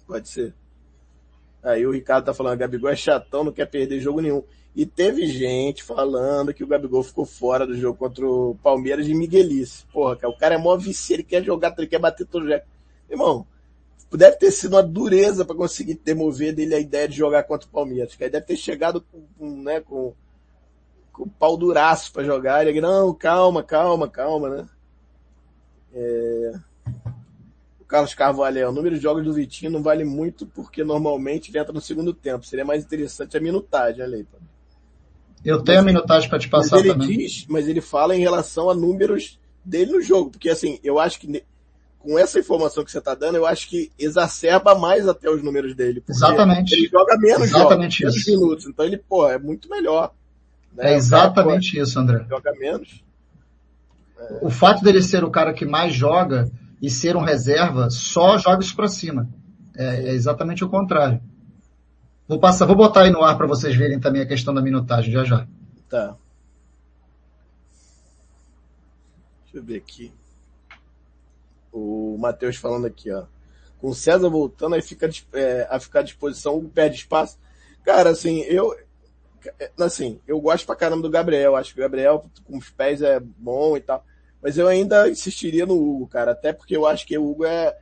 [0.07, 0.53] Pode ser.
[1.61, 4.41] Aí o Ricardo tá falando, Gabigol é chatão, não quer perder jogo nenhum.
[4.73, 9.13] E teve gente falando que o Gabigol ficou fora do jogo contra o Palmeiras de
[9.13, 9.85] Miguelice.
[9.91, 12.61] Porra, o cara é mó vício, ele quer jogar, ele quer bater todo jogo.
[13.09, 13.45] Irmão,
[14.11, 17.71] deve ter sido uma dureza para conseguir demover dele a ideia de jogar contra o
[17.71, 18.15] Palmeiras.
[18.15, 20.13] Que ele deve ter chegado com, com né, com
[21.19, 22.65] o pau duraço para jogar.
[22.65, 24.69] E ele, não, calma, calma, calma, né?
[25.93, 26.53] É...
[27.79, 31.59] O Carlos Carvalho, o número de jogos do Vitinho não vale muito porque normalmente ele
[31.59, 32.45] entra no segundo tempo.
[32.45, 34.25] Seria mais interessante a minutagem, olha aí.
[35.43, 37.17] Eu tenho mas, a minutagem para te passar mas ele também.
[37.19, 41.19] Diz, mas ele fala em relação a números dele no jogo, porque assim, eu acho
[41.19, 41.43] que
[42.05, 45.75] com essa informação que você está dando, eu acho que exacerba mais até os números
[45.75, 46.03] dele.
[46.07, 46.73] Exatamente.
[46.73, 48.65] Ele joga menos exatamente jogos, menos minutos.
[48.67, 50.13] Então ele, pô, é muito melhor.
[50.75, 50.91] Né?
[50.91, 52.25] É exatamente isso, André.
[52.29, 53.03] Joga menos.
[54.17, 54.39] É.
[54.41, 56.49] O fato dele ser o cara que mais joga
[56.81, 59.29] e ser um reserva só joga isso para cima.
[59.75, 61.21] É, é, exatamente o contrário.
[62.27, 65.11] Vou passar, vou botar aí no ar para vocês verem também a questão da minutagem
[65.11, 65.47] já já.
[65.89, 66.15] Tá.
[69.43, 70.11] Deixa eu ver aqui
[71.75, 73.25] o Matheus falando aqui, ó.
[73.79, 77.37] Com o César voltando, aí fica é, a ficar à disposição, perde espaço.
[77.83, 78.75] Cara, assim, eu,
[79.79, 81.55] assim, eu gosto pra caramba do Gabriel.
[81.55, 84.05] Acho que o Gabriel com os pés é bom e tal.
[84.41, 86.31] Mas eu ainda insistiria no Hugo, cara.
[86.31, 87.77] Até porque eu acho que o Hugo é,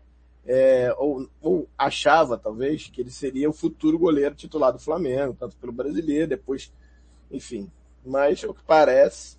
[0.45, 5.57] é ou, ou achava, talvez, que ele seria o futuro goleiro titular do Flamengo, tanto
[5.57, 6.71] pelo brasileiro, depois,
[7.29, 7.69] enfim.
[8.05, 9.37] Mas, o que parece,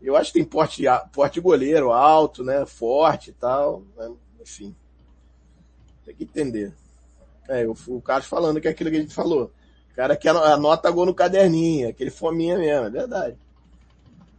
[0.00, 2.66] eu acho que tem porte, porte goleiro alto, né?
[2.66, 3.82] Forte e tal.
[3.96, 4.12] Né?
[4.40, 4.76] Enfim.
[6.04, 6.74] Tem que entender.
[7.48, 9.50] É, o, o Carlos falando que é aquilo que a gente falou.
[9.94, 13.36] Cara que anota gol no caderninho, aquele fominha mesmo, é verdade.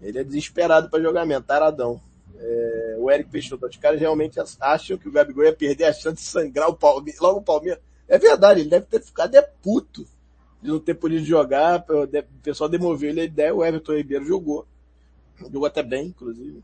[0.02, 2.00] Ele é desesperado para jogamento, taradão.
[2.38, 6.18] É, o Eric Peixoto, os caras realmente acham que o Gabigol ia perder a chance
[6.18, 7.80] de sangrar o Palmeiras, logo o Palmeiras.
[8.08, 10.06] É verdade, ele deve ter ficado é puto
[10.62, 14.68] de não ter podido jogar, o pessoal demoveu ele a ideia, o Everton Ribeiro jogou.
[15.40, 16.62] Jogou até bem, inclusive.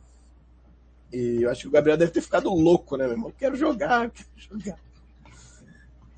[1.14, 3.34] E eu acho que o Gabriel deve ter ficado louco, né, meu irmão?
[3.38, 4.80] Quero jogar, quero jogar.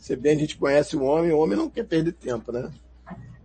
[0.04, 2.70] Se bem a gente conhece o homem, o homem não quer perder tempo, né?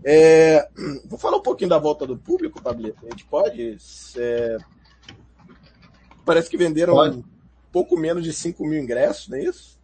[0.03, 0.69] É,
[1.07, 3.07] vou falar um pouquinho da volta do público, Pablito.
[3.07, 3.79] A gente pode?
[4.17, 4.59] É,
[6.25, 7.25] parece que venderam pode.
[7.71, 9.79] pouco menos de 5 mil ingressos, não é isso?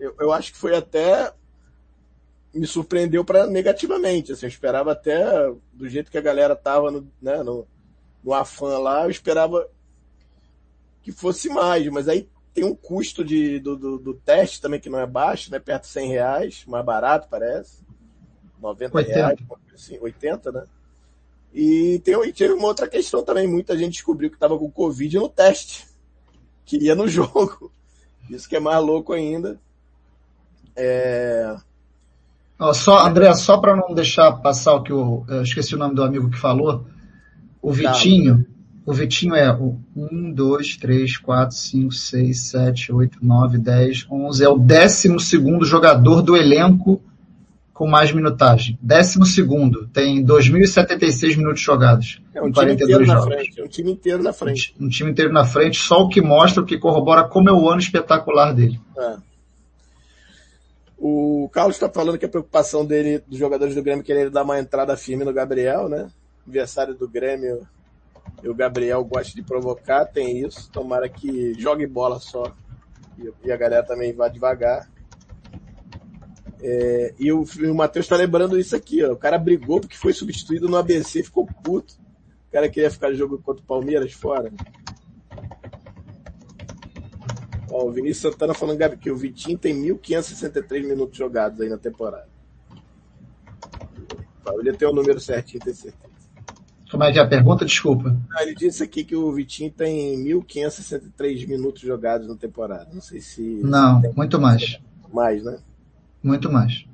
[0.00, 1.32] Eu, eu acho que foi até.
[2.52, 4.32] Me surpreendeu para negativamente.
[4.32, 5.24] Assim, eu esperava até
[5.72, 7.68] do jeito que a galera tava no, né, no,
[8.24, 9.70] no afã lá, eu esperava
[11.04, 14.88] que fosse mais, mas aí tem um custo de, do, do, do, teste também que
[14.88, 15.58] não é baixo, né?
[15.58, 17.82] Perto de 100 reais, mais barato parece.
[18.62, 19.14] 90 80.
[19.14, 19.38] reais,
[19.74, 20.64] assim, 80, né?
[21.52, 25.18] E, tem, e teve uma outra questão também, muita gente descobriu que estava com Covid
[25.18, 25.86] no teste,
[26.64, 27.72] que ia no jogo.
[28.30, 29.60] Isso que é mais louco ainda.
[30.76, 31.56] É...
[32.72, 36.02] só, André, só para não deixar passar o que eu, eu esqueci o nome do
[36.02, 36.86] amigo que falou,
[37.60, 38.46] o Vitinho,
[38.86, 44.44] o Vitinho é o 1, 2, 3, 4, 5, 6, 7, 8, 9, 10, 11.
[44.44, 47.00] É o décimo segundo jogador do elenco
[47.72, 48.78] com mais minutagem.
[48.82, 49.88] Décimo segundo.
[49.88, 52.22] Tem 2.076 minutos jogados.
[52.34, 53.26] É um time inteiro jogos.
[53.26, 53.60] na frente.
[53.60, 54.74] É um time inteiro na frente.
[54.78, 57.52] Um, um, time inteiro na frente, só o que mostra, o que corrobora como é
[57.52, 58.78] o ano espetacular dele.
[58.98, 59.16] É.
[60.98, 64.58] O Carlos está falando que a preocupação dele, dos jogadores do Grêmio, querer dar uma
[64.58, 66.08] entrada firme no Gabriel, né?
[66.46, 67.66] adversário do Grêmio
[68.42, 70.70] e o Gabriel gosta de provocar, tem isso.
[70.70, 72.54] Tomara que jogue bola só.
[73.42, 74.90] E, a galera também vá devagar.
[76.60, 79.12] É, e o, o Matheus está lembrando isso aqui, ó.
[79.12, 81.94] O cara brigou porque foi substituído no ABC, ficou puto.
[82.48, 84.52] O cara queria ficar jogo contra o Palmeiras fora.
[87.70, 92.28] Ó, o Vinícius Santana falando que o Vitinho tem 1.563 minutos jogados aí na temporada.
[94.58, 96.03] Ele tem o número certinho, tem certeza.
[96.94, 97.64] Como é que é a pergunta?
[97.64, 98.16] Desculpa.
[98.32, 102.86] Ah, ele disse aqui que o Vitinho tem 1.563 minutos jogados na temporada.
[102.94, 103.42] Não sei se.
[103.64, 104.78] Não, muito mais.
[105.12, 105.58] Mais, né?
[106.22, 106.86] Muito mais.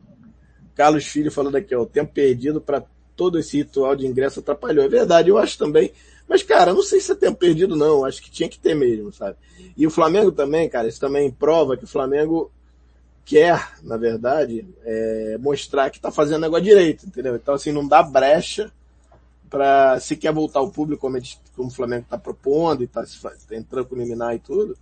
[0.75, 2.83] Carlos Filho falando aqui, ó, o tempo perdido para
[3.15, 4.83] todo esse ritual de ingresso atrapalhou.
[4.83, 5.93] É verdade, eu acho também.
[6.27, 8.03] Mas, cara, não sei se é tempo perdido, não.
[8.03, 9.37] Acho que tinha que ter mesmo, sabe?
[9.77, 12.51] E o Flamengo também, cara, isso também prova que o Flamengo
[13.23, 17.37] quer, na verdade, é, mostrar que tá fazendo negócio direito, entendeu?
[17.37, 18.73] Então, assim, não dá brecha
[19.51, 21.19] para se quer voltar ao público como,
[21.57, 24.79] como o Flamengo está propondo e está tá entrando com liminar e tudo,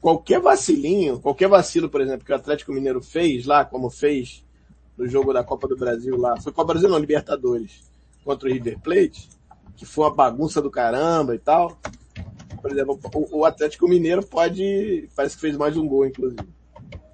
[0.00, 4.44] qualquer vacilinho, qualquer vacilo, por exemplo, que o Atlético Mineiro fez lá, como fez
[4.98, 7.82] no jogo da Copa do Brasil lá, foi Copa do Brasil não, Libertadores,
[8.22, 9.30] contra o River Plate,
[9.76, 11.78] que foi uma bagunça do caramba e tal.
[12.60, 16.46] Por exemplo, o, o Atlético Mineiro pode, parece que fez mais um gol, inclusive.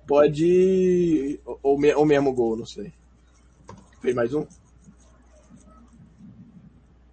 [0.06, 2.92] Pode, ou, ou mesmo gol, não sei.
[4.00, 4.44] Fez mais um?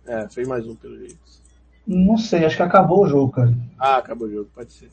[0.05, 1.17] É, fez mais um pelo jeito.
[1.85, 3.53] Não sei, acho que acabou o jogo, cara.
[3.77, 4.89] Ah, acabou o jogo, pode ser.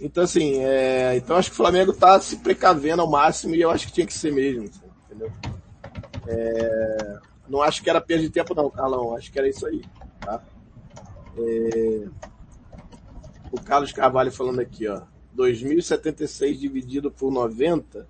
[0.00, 3.70] Então, assim, é, então acho que o Flamengo tá se precavendo ao máximo e eu
[3.70, 4.70] acho que tinha que ser mesmo,
[5.06, 5.32] entendeu?
[6.26, 7.18] É,
[7.48, 9.82] não acho que era perda de tempo não, Carlão, acho que era isso aí,
[10.20, 10.42] tá?
[11.38, 12.06] É,
[13.50, 18.06] o Carlos Carvalho falando aqui, ó, 2076 dividido por 90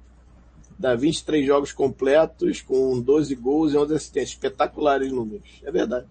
[0.78, 6.06] dá 23 jogos completos com 12 gols e 11 assistências, espetaculares números, é verdade.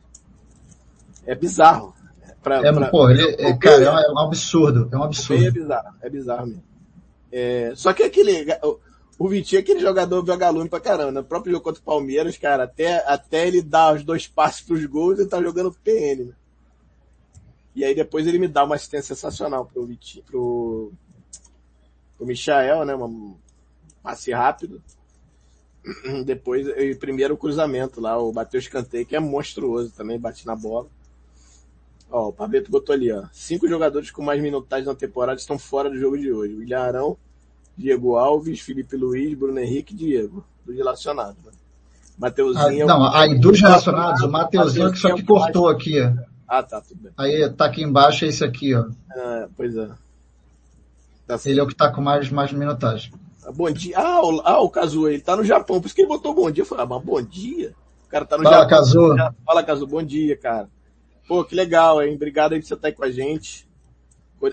[1.26, 1.94] É bizarro.
[2.42, 4.88] Pra, é, pra, ele, é, cara, é, é um absurdo.
[4.92, 5.46] É um absurdo.
[5.46, 6.64] É bizarro, é bizarro mesmo.
[7.32, 8.46] É, só que aquele.
[9.18, 11.12] O, Vitinho é aquele jogador vagalume pra caramba.
[11.12, 11.26] No né?
[11.28, 15.18] próprio jogo contra o Palmeiras, cara, até, até ele dar os dois passos pros gols,
[15.18, 16.34] ele tá jogando PN, né?
[17.76, 20.94] E aí depois ele me dá uma assistência sensacional pro Vitinho, pro,
[22.18, 22.96] pro Michael, né?
[22.96, 23.36] Um
[24.04, 24.82] passe rápido.
[26.26, 26.68] Depois,
[27.00, 30.88] primeiro o cruzamento lá, o bateu escanteio, que é monstruoso também, bate na bola.
[32.10, 33.24] Ó, o Pablito botou ali, ó.
[33.32, 36.54] Cinco jogadores com mais minutagem na temporada estão fora do jogo de hoje.
[36.54, 37.18] William Arão,
[37.78, 40.46] Diego Alves, Felipe Luiz, Bruno Henrique e Diego.
[40.66, 41.52] Dos relacionados, né?
[42.18, 42.86] Mateuzinho.
[42.86, 46.14] Ah, não, aí dos relacionados, o Mateuzinho que só que cortou aqui, ó.
[46.48, 47.12] Ah, tá, tudo bem.
[47.18, 48.86] Aí tá aqui embaixo, é esse aqui, ó.
[49.12, 49.90] Ah, pois é.
[51.28, 53.12] Tá ele é o que tá com mais, mais minutagem.
[53.44, 53.98] Ah, bom dia.
[53.98, 56.50] Ah, o, ah, o Kazu, ele tá no Japão, por isso que ele botou bom
[56.50, 56.62] dia.
[56.62, 57.74] Eu falei, ah, mas bom dia?
[58.06, 58.70] O cara tá no Fala, Japão.
[58.70, 59.16] Kazu.
[59.46, 60.70] Fala, Kazu, bom dia, cara.
[61.28, 62.16] Pô, que legal, hein?
[62.16, 63.68] Obrigado aí por você estar aí com a gente.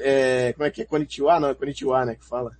[0.00, 0.84] É, como é que é?
[0.84, 1.38] Konnichiwa?
[1.38, 2.14] Não, é Konnichiwa, né?
[2.14, 2.52] Que fala.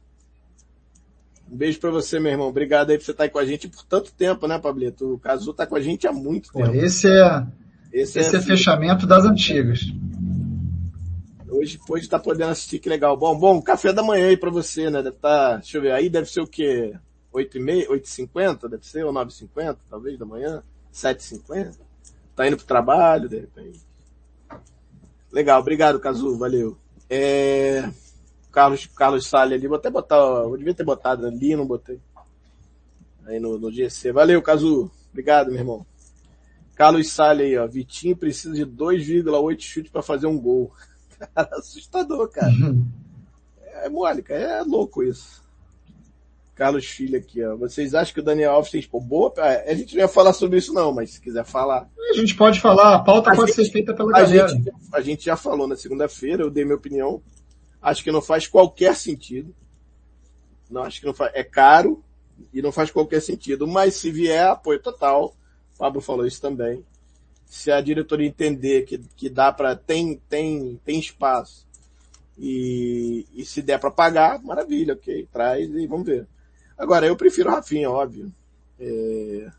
[1.51, 2.49] Um beijo pra você, meu irmão.
[2.49, 5.15] Obrigado aí por você estar aí com a gente por tanto tempo, né, Pablito?
[5.15, 6.75] O Cazu tá com a gente há muito tempo.
[6.75, 7.47] esse é,
[7.93, 9.81] esse, esse é, é fechamento das antigas.
[11.49, 13.17] Hoje, hoje tá podendo assistir, que legal.
[13.17, 15.03] Bom, bom, café da manhã aí pra você, né?
[15.03, 16.95] Deve tá, deixa eu ver, aí deve ser o quê?
[17.33, 20.63] 8 e meia, 8 e 50, deve ser, ou 9 e 50, talvez, da manhã?
[20.91, 21.79] 7 e 50?
[22.35, 23.81] Tá indo pro trabalho, de repente.
[25.33, 26.77] Legal, obrigado, Cazu, valeu.
[27.09, 27.91] É...
[28.53, 31.99] Carlos, Carlos Salles ali, vou até botar, eu devia ter botado ali, não botei.
[33.25, 34.13] Aí no, no GC.
[34.13, 34.91] Valeu, Cazu.
[35.11, 35.87] Obrigado, meu irmão.
[36.75, 37.67] Carlos Salles aí, ó.
[37.67, 40.71] Vitinho precisa de 2,8 chutes para fazer um gol.
[41.19, 42.53] Cara, assustador, cara.
[42.53, 42.87] Uhum.
[43.83, 44.41] É mole, cara.
[44.41, 45.42] É louco isso.
[46.55, 47.57] Carlos Filho aqui, ó.
[47.57, 49.33] Vocês acham que o Daniel Alves tem tipo, boa?
[49.39, 51.89] A gente não ia falar sobre isso não, mas se quiser falar.
[52.11, 54.49] A gente pode falar, a pauta a pode gente, ser feita pela a galera.
[54.49, 57.23] Gente, a gente já falou na segunda-feira, eu dei minha opinião.
[57.81, 59.55] Acho que não faz qualquer sentido.
[60.71, 61.33] Não, acho que não faz.
[61.35, 62.03] É caro
[62.53, 63.67] e não faz qualquer sentido.
[63.67, 65.35] Mas se vier, apoio total.
[65.75, 66.85] O Pablo falou isso também.
[67.47, 71.67] Se a diretoria entender que, que dá para tem, tem, tem espaço
[72.39, 76.27] e, e se der para pagar, maravilha, ok, traz e vamos ver.
[76.77, 78.33] Agora, eu prefiro o Rafinha, óbvio.
[78.79, 79.51] É,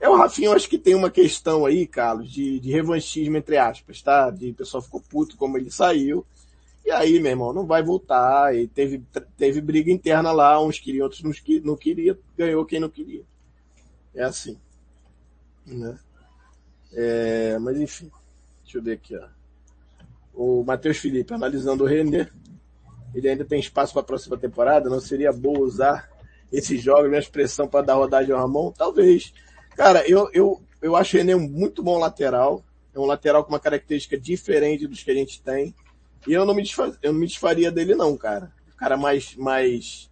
[0.00, 3.56] é o Rafinha, eu acho que tem uma questão aí, Carlos, de, de revanchismo, entre
[3.56, 4.30] aspas, tá?
[4.30, 6.26] De o pessoal ficou puto como ele saiu.
[6.84, 8.54] E aí, meu irmão, não vai voltar.
[8.56, 9.02] E teve,
[9.36, 11.32] teve briga interna lá, uns queriam, outros não,
[11.64, 13.22] não queriam, ganhou quem não queria.
[14.14, 14.58] É assim.
[15.66, 15.98] Né?
[16.92, 18.10] É, mas enfim,
[18.64, 19.28] deixa eu ver aqui, ó.
[20.34, 22.32] O Matheus Felipe, analisando o Renner,
[23.14, 24.88] ele ainda tem espaço para a próxima temporada?
[24.88, 26.09] Não seria bom usar
[26.52, 28.72] esse jogo, minha expressão para dar rodagem ao Ramon?
[28.72, 29.32] Talvez.
[29.76, 32.64] Cara, eu, eu, eu acho o René um muito bom lateral.
[32.94, 35.74] É um lateral com uma característica diferente dos que a gente tem.
[36.26, 38.52] E eu não me, desfaz, eu não me desfaria dele não, cara.
[38.74, 40.10] O cara mais, mais,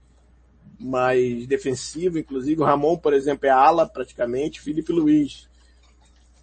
[0.79, 2.61] mais defensivo, inclusive.
[2.61, 4.61] O Ramon, por exemplo, é ala praticamente.
[4.61, 5.49] Felipe Luiz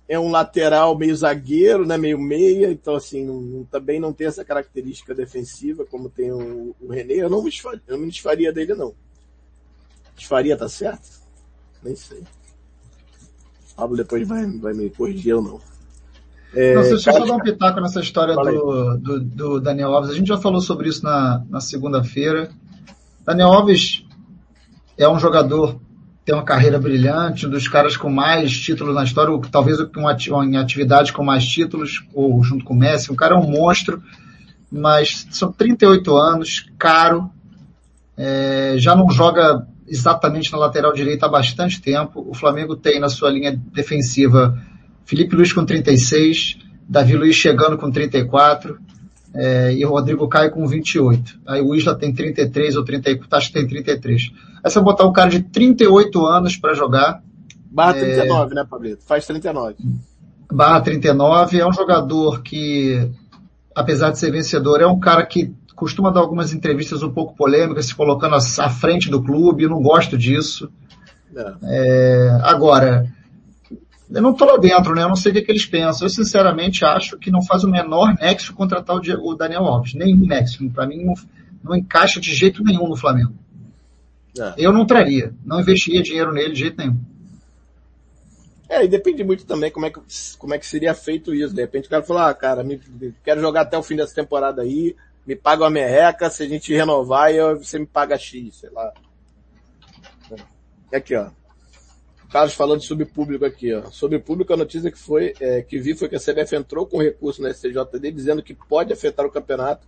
[0.08, 5.15] é um lateral meio zagueiro, né, meio meia, então assim, também não tem essa característica
[5.15, 7.15] defensiva como tem o, o René.
[7.15, 8.93] Eu não me desfaria, eu não me desfaria dele não.
[10.15, 11.10] Desfaria, tá certo?
[11.84, 12.23] Nem sei.
[13.75, 15.60] Pablo depois vai, vai me corrigir ou não.
[16.54, 20.12] É, não, deixa eu só dar um pitaco nessa história do, do, do, Daniel Alves.
[20.12, 22.49] A gente já falou sobre isso na, na segunda-feira.
[23.25, 24.06] Daniel Alves
[24.97, 25.80] é um jogador
[26.25, 30.43] tem uma carreira brilhante, um dos caras com mais títulos na história, ou talvez uma,
[30.43, 33.12] em atividade com mais títulos, ou junto com o Messi.
[33.12, 34.01] O cara é um monstro,
[34.71, 37.30] mas são 38 anos, caro,
[38.17, 42.25] é, já não joga exatamente na lateral direita há bastante tempo.
[42.27, 44.60] O Flamengo tem na sua linha defensiva
[45.06, 46.58] Felipe Luiz com 36,
[46.90, 48.79] Davi Luiz chegando com 34,
[49.36, 51.40] é, e o Rodrigo Caio com 28.
[51.46, 54.31] Aí o Isla tem 33 ou 34, acho que tem 33.
[54.63, 57.21] Aí você botar um cara de 38 anos para jogar.
[57.69, 59.04] Barra 39, é, né, Pablito?
[59.06, 59.75] Faz 39.
[60.52, 63.12] Barra 39 é um jogador que,
[63.75, 67.88] apesar de ser vencedor, é um cara que costuma dar algumas entrevistas um pouco polêmicas,
[67.88, 70.71] se colocando à frente do clube, eu não gosto disso.
[71.36, 71.54] É.
[71.63, 73.12] É, agora,
[74.10, 75.04] eu não estou lá dentro, né?
[75.04, 76.06] Eu não sei o que, é que, eles pensam.
[76.06, 79.94] Eu sinceramente acho que não faz o menor nexo contratar o Daniel Alves.
[79.94, 80.69] Nenhum nexo.
[80.69, 81.13] Para mim não,
[81.63, 83.34] não encaixa de jeito nenhum no Flamengo.
[84.40, 84.54] É.
[84.58, 87.00] Eu não traria, não investiria dinheiro nele de jeito nenhum.
[88.67, 90.00] É, e depende muito também como é que,
[90.38, 91.54] como é que seria feito isso.
[91.54, 92.80] De repente o cara falou, ah, cara, me,
[93.23, 94.96] quero jogar até o fim dessa temporada aí,
[95.26, 98.94] me paga uma merreca, se a gente renovar, eu, você me paga X, sei lá.
[100.94, 101.30] Aqui, ó.
[102.32, 103.90] Carlos falando de subpúblico aqui, ó.
[103.90, 107.02] Sobre público, a notícia que foi, é, que vi foi que a CBF entrou com
[107.02, 109.88] recurso na STJD dizendo que pode afetar o campeonato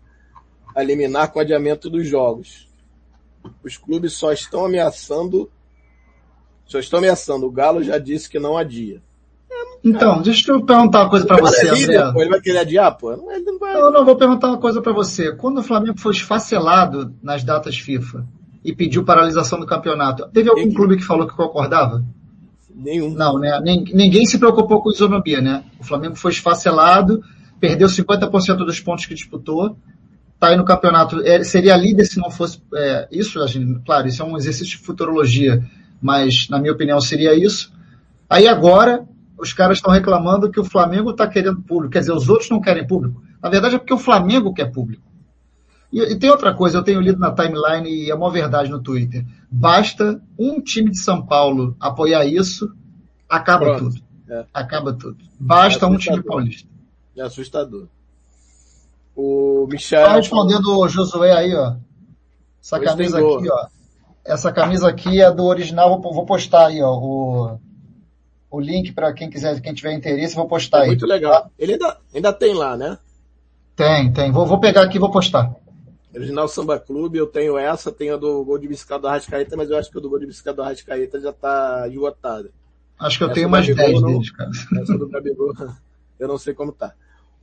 [0.75, 2.67] a eliminar com adiamento dos jogos.
[3.63, 5.51] Os clubes só estão ameaçando,
[6.65, 7.45] só estão ameaçando.
[7.45, 9.01] O Galo já disse que não adia.
[9.83, 12.13] Então, deixa eu perguntar uma coisa para você, é líder, André.
[12.13, 13.15] Pô, ele vai querer adiar, pô?
[13.15, 13.73] Não, não vai.
[13.73, 15.31] Não, não, vou perguntar uma coisa para você.
[15.31, 18.25] Quando o Flamengo foi esfacelado nas datas FIFA
[18.63, 22.03] e pediu paralisação do campeonato, teve algum clube que falou que concordava?
[22.73, 23.11] Nenhum.
[23.11, 23.59] Não, né?
[23.63, 25.63] Ninguém se preocupou com isonomia, né?
[25.79, 27.23] O Flamengo foi esfacelado,
[27.59, 29.77] perdeu 50% dos pontos que disputou,
[30.39, 34.21] tá aí no campeonato, é, seria líder se não fosse é, isso, gente, claro, isso
[34.21, 35.63] é um exercício de futurologia,
[35.99, 37.73] mas na minha opinião seria isso.
[38.29, 39.07] Aí agora,
[39.37, 42.59] os caras estão reclamando que o Flamengo está querendo público, quer dizer, os outros não
[42.59, 43.21] querem público.
[43.41, 45.03] Na verdade é porque o Flamengo quer público.
[45.91, 48.81] E, e tem outra coisa, eu tenho lido na timeline e é uma verdade no
[48.81, 49.25] Twitter.
[49.49, 52.73] Basta um time de São Paulo apoiar isso,
[53.29, 53.83] acaba Pronto.
[53.83, 54.07] tudo.
[54.29, 54.45] É.
[54.53, 55.17] Acaba tudo.
[55.39, 56.69] Basta é um time paulista.
[57.15, 57.87] É assustador.
[59.15, 60.05] O Michel.
[60.05, 61.75] Tá respondendo o Josué aí, ó.
[62.61, 63.67] Essa camisa aqui, ó.
[64.25, 66.93] Essa camisa aqui é do original, vou, postar aí, ó.
[66.93, 67.59] O,
[68.49, 70.87] o link para quem quiser, quem tiver interesse, vou postar é aí.
[70.87, 71.51] Muito legal.
[71.57, 72.97] Ele ainda, ainda tem lá, né?
[73.75, 74.31] Tem, tem.
[74.31, 75.53] Vou, vou pegar aqui e vou postar.
[76.15, 79.69] Original Samba Clube, eu tenho essa, tenho a do Gol de Bicicleta do Arrascaeta, mas
[79.69, 82.49] eu acho que o do Gol de Bicicleta do Arrascaeta já tá esgotada.
[82.99, 84.49] Acho que eu essa tenho mais 10 deles, cara.
[84.81, 85.53] Essa do Gabigol,
[86.19, 86.93] eu não sei como tá.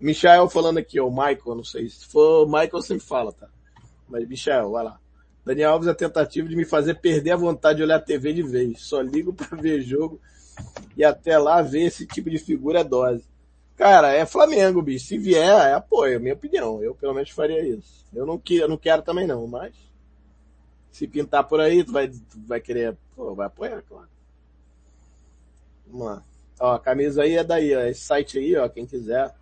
[0.00, 1.88] Michael falando aqui, ó, o Michael, não sei.
[1.88, 3.46] Se for o Michael, sempre fala, tá?
[4.08, 4.98] Mas Michael, vai lá.
[5.46, 8.42] Daniel Alves, a tentativa de me fazer perder a vontade de olhar a TV de
[8.42, 8.80] vez.
[8.80, 10.20] Só ligo para ver jogo
[10.96, 13.24] e até lá ver esse tipo de figura é dose.
[13.76, 15.06] Cara, é Flamengo, bicho.
[15.06, 16.82] Se vier, é apoio, é minha opinião.
[16.82, 18.06] Eu pelo menos faria isso.
[18.14, 19.74] Eu não, que, eu não quero também não, mas
[20.92, 24.08] se pintar por aí, tu vai, tu vai querer, pô, vai apoiar, claro.
[25.88, 26.22] Vamos lá.
[26.60, 27.80] Ó, a camisa aí é daí, ó.
[27.80, 29.34] Esse site aí, ó, quem quiser.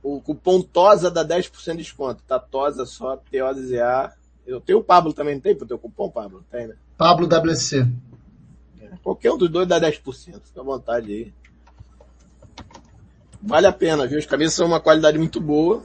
[0.00, 2.38] O cupom TOSA dá 10% de desconto, tá?
[2.38, 4.14] TOSA só, T-O-Z-A.
[4.46, 6.44] Eu tenho o Pablo também, não tem pro teu cupom, Pablo?
[6.48, 6.76] Tem, né?
[6.96, 7.84] Pablo WC.
[9.02, 11.32] Qualquer um dos dois dá 10%, fica à vontade aí.
[13.42, 14.18] Vale a pena, viu?
[14.18, 15.82] As camisas são uma qualidade muito boa.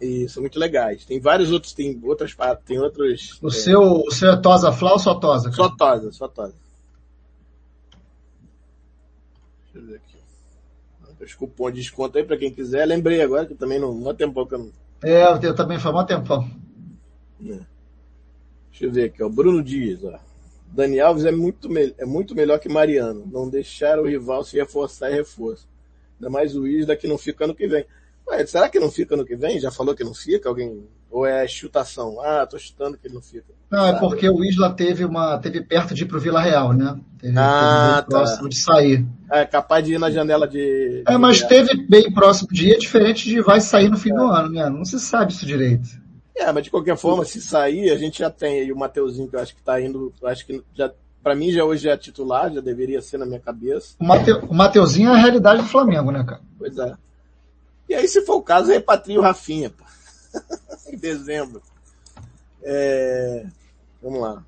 [0.00, 1.04] E são muito legais.
[1.04, 3.38] Tem vários outros, tem outras tem outros.
[3.42, 3.50] O é...
[3.50, 5.50] seu, o seu é Tosa Fla ou só Tosa?
[5.50, 5.56] Cara?
[5.56, 6.54] Só Tosa, só Tosa.
[9.72, 10.14] Deixa eu ver aqui
[11.24, 12.84] os cupons de desconto aí para quem quiser.
[12.86, 14.72] Lembrei agora que também não, há tempo que eu não.
[15.02, 16.48] É, eu também foi um tempão.
[17.42, 17.60] É.
[18.70, 19.28] Deixa eu ver aqui, ó.
[19.28, 20.18] Bruno Dias, ó.
[20.74, 23.24] Dani Alves é muito, é muito melhor que Mariano.
[23.30, 25.68] Não deixar o rival se reforçar e reforço.
[26.18, 27.86] Ainda mais o Isla que não fica ano que vem.
[28.26, 29.60] Ué, será que não fica ano que vem?
[29.60, 30.48] Já falou que não fica?
[30.48, 30.82] Alguém.
[31.10, 32.20] Ou é chutação?
[32.20, 33.44] Ah, tô chutando que ele não fica.
[33.70, 35.38] Não, é porque o Isla teve uma.
[35.38, 36.98] teve perto de ir pro Vila Real, né?
[37.20, 38.18] Teve, ah, teve tá.
[38.18, 39.06] próximo de sair.
[39.30, 41.04] É, capaz de ir na janela de.
[41.06, 44.14] É, mas teve bem próximo de ir, é diferente de vai sair no fim é.
[44.14, 44.68] do ano, né?
[44.68, 45.88] Não se sabe isso direito.
[46.36, 49.36] É, mas de qualquer forma, se sair, a gente já tem aí o Mateuzinho, que
[49.36, 50.12] eu acho que tá indo.
[50.24, 50.92] Acho que já
[51.24, 53.96] para mim já hoje é titular, já deveria ser na minha cabeça.
[53.98, 56.42] O, Mate, o Mateuzinho é a realidade do Flamengo, né, cara?
[56.58, 56.94] Pois é.
[57.88, 59.84] E aí, se for o caso, repatria o Rafinha, pô.
[60.92, 61.62] em dezembro.
[62.62, 63.46] É...
[64.02, 64.44] Vamos lá.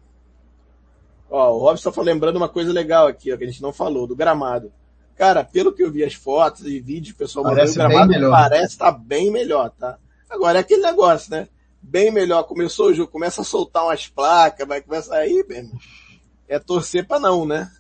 [1.30, 4.07] Ó, o Robson tá lembrando uma coisa legal aqui, ó, que a gente não falou,
[4.07, 4.70] do gramado.
[5.16, 8.30] Cara, pelo que eu vi as fotos e vídeos, pessoal parece mandando, o gramado melhor.
[8.32, 9.99] parece tá bem melhor, tá?
[10.28, 11.49] Agora é aquele negócio, né?
[11.89, 12.43] Bem melhor.
[12.43, 15.70] Começou o jogo, começa a soltar umas placas, vai começar aí, bem,
[16.49, 17.70] é torcer para não, né?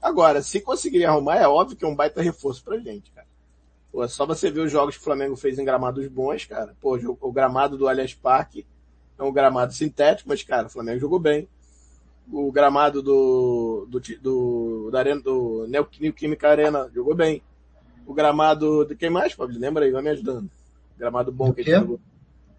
[0.00, 3.26] Agora, se conseguir arrumar, é óbvio que é um baita reforço pra gente, cara.
[3.92, 6.74] Pô, é só você ver os jogos que o Flamengo fez em gramados bons, cara.
[6.80, 8.64] Pô, o gramado do Allianz Parque
[9.18, 11.46] é um gramado sintético, mas, cara, o Flamengo jogou bem.
[12.32, 17.42] O gramado do, do, do, da arena, do Neoquímica Arena jogou bem.
[18.06, 19.58] O gramado de quem mais, Pablo?
[19.58, 20.50] Lembra aí, vai me ajudando.
[20.96, 22.00] Gramado bom que a gente jogou.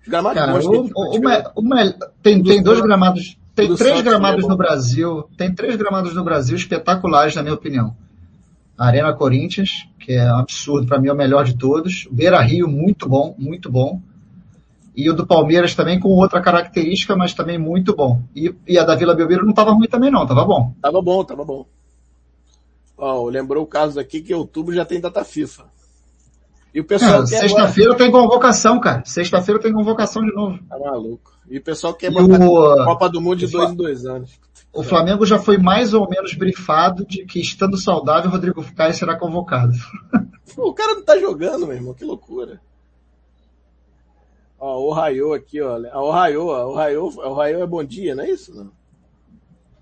[0.01, 1.19] Os gramados cara, bons o, o,
[1.55, 1.93] o,
[2.23, 7.35] tem, tem dois gramados tem três gramados no Brasil, tem três gramados no Brasil espetaculares,
[7.35, 7.95] na minha opinião.
[8.77, 12.07] A Arena Corinthians, que é um absurdo, para mim é o melhor de todos.
[12.09, 14.01] Beira Rio, muito bom, muito bom.
[14.95, 18.21] E o do Palmeiras também com outra característica, mas também muito bom.
[18.35, 20.73] E, e a da Vila Belmiro não estava ruim também não, estava bom.
[20.81, 21.65] Tava bom, tava bom.
[22.97, 25.65] Ó, lembrou o caso aqui que outubro já tem data FIFA.
[26.73, 29.03] E o pessoal Sexta-feira tem convocação, cara.
[29.05, 30.57] Sexta-feira tem convocação de novo.
[30.69, 31.31] Tá maluco.
[31.49, 34.39] E o pessoal quer botar o- Copa do Mundo de o dois em dois anos.
[34.73, 39.17] O Flamengo já foi mais ou menos brifado de que, estando saudável, Rodrigo Caio será
[39.17, 39.73] convocado.
[40.57, 41.93] O cara não tá jogando, meu irmão.
[41.93, 42.59] Que loucura.
[44.59, 45.77] Ó, o Raio aqui, ó.
[45.77, 46.67] O Raio, ó.
[46.67, 48.53] O Raio, o Raio é bom dia, não é isso?
[48.53, 48.69] Não.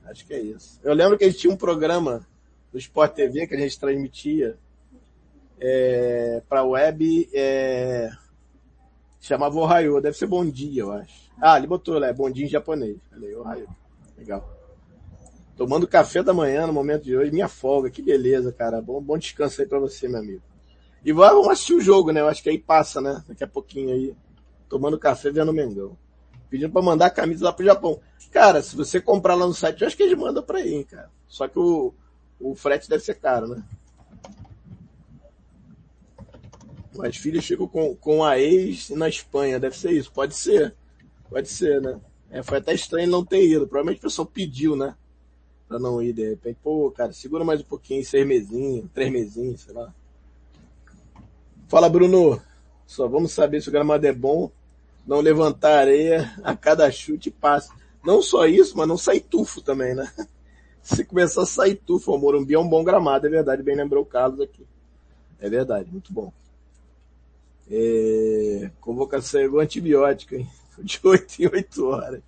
[0.05, 0.79] Acho que é isso.
[0.83, 2.21] Eu lembro que a gente tinha um programa
[2.71, 4.57] do Sport TV que a gente transmitia
[5.59, 8.09] é, pra web, é,
[9.19, 10.01] chamava o Raio.
[10.01, 11.29] Deve ser bom dia, eu acho.
[11.41, 12.11] Ah, ele botou, né?
[12.13, 12.97] Bom dia em japonês.
[13.09, 13.67] Falei, o Raio.
[14.17, 14.57] Legal.
[15.55, 18.81] Tomando café da manhã no momento de hoje, minha folga, que beleza, cara.
[18.81, 20.41] Bom, bom descanso aí pra você, meu amigo.
[21.03, 22.21] E vamos assistir o jogo, né?
[22.21, 23.23] Eu acho que aí passa, né?
[23.27, 24.15] Daqui a pouquinho aí.
[24.67, 25.97] Tomando café vendo o Mengão.
[26.49, 27.99] Pedindo pra mandar a camisa lá pro Japão.
[28.31, 30.83] Cara, se você comprar lá no site, eu acho que eles mandam pra aí, hein,
[30.83, 31.09] cara.
[31.27, 31.93] Só que o,
[32.39, 33.63] o frete deve ser caro, né?
[36.99, 40.11] Mas filhos ficam com, com a ex na Espanha, deve ser isso.
[40.11, 40.75] Pode ser.
[41.29, 41.97] Pode ser, né?
[42.29, 43.65] É, foi até estranho não ter ido.
[43.65, 44.93] Provavelmente o pessoal pediu, né?
[45.65, 46.59] Pra não ir de repente.
[46.61, 49.95] Pô, cara, segura mais um pouquinho, seis mesinhos, três mesinhos, sei lá.
[51.69, 52.41] Fala, Bruno.
[52.85, 54.51] Só vamos saber se o gramado é bom.
[55.07, 57.71] Não levantar areia a cada chute e passe.
[58.03, 60.11] Não só isso, mas não sair tufo também, né?
[60.83, 63.63] Se começar a sair tufo, o Morumbi é um bom gramado, é verdade.
[63.63, 64.67] Bem lembrou o Carlos aqui.
[65.39, 66.33] É verdade, muito bom.
[67.69, 68.71] É...
[68.79, 70.49] Convocação igual antibiótico, hein?
[70.79, 72.21] De 8 em 8 horas.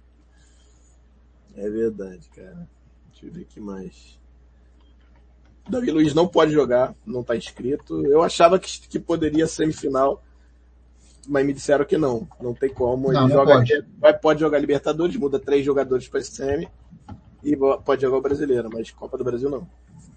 [1.56, 2.68] É verdade, cara.
[3.12, 4.20] Deixa eu ver aqui mais.
[5.70, 8.06] Davi Luiz não pode jogar, não tá inscrito.
[8.06, 10.22] Eu achava que, que poderia semifinal,
[11.28, 12.28] mas me disseram que não.
[12.42, 13.12] Não tem como.
[13.12, 13.86] Não, Ele não joga, pode.
[14.00, 16.68] vai, pode jogar Libertadores, muda três jogadores para semi
[17.44, 19.68] e pode jogar o brasileiro, mas Copa do Brasil não.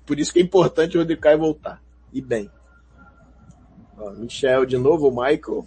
[0.07, 1.83] Por isso que é importante o Rodrigo Caio voltar.
[2.13, 2.51] E bem.
[4.17, 5.67] Michel de novo, Michael.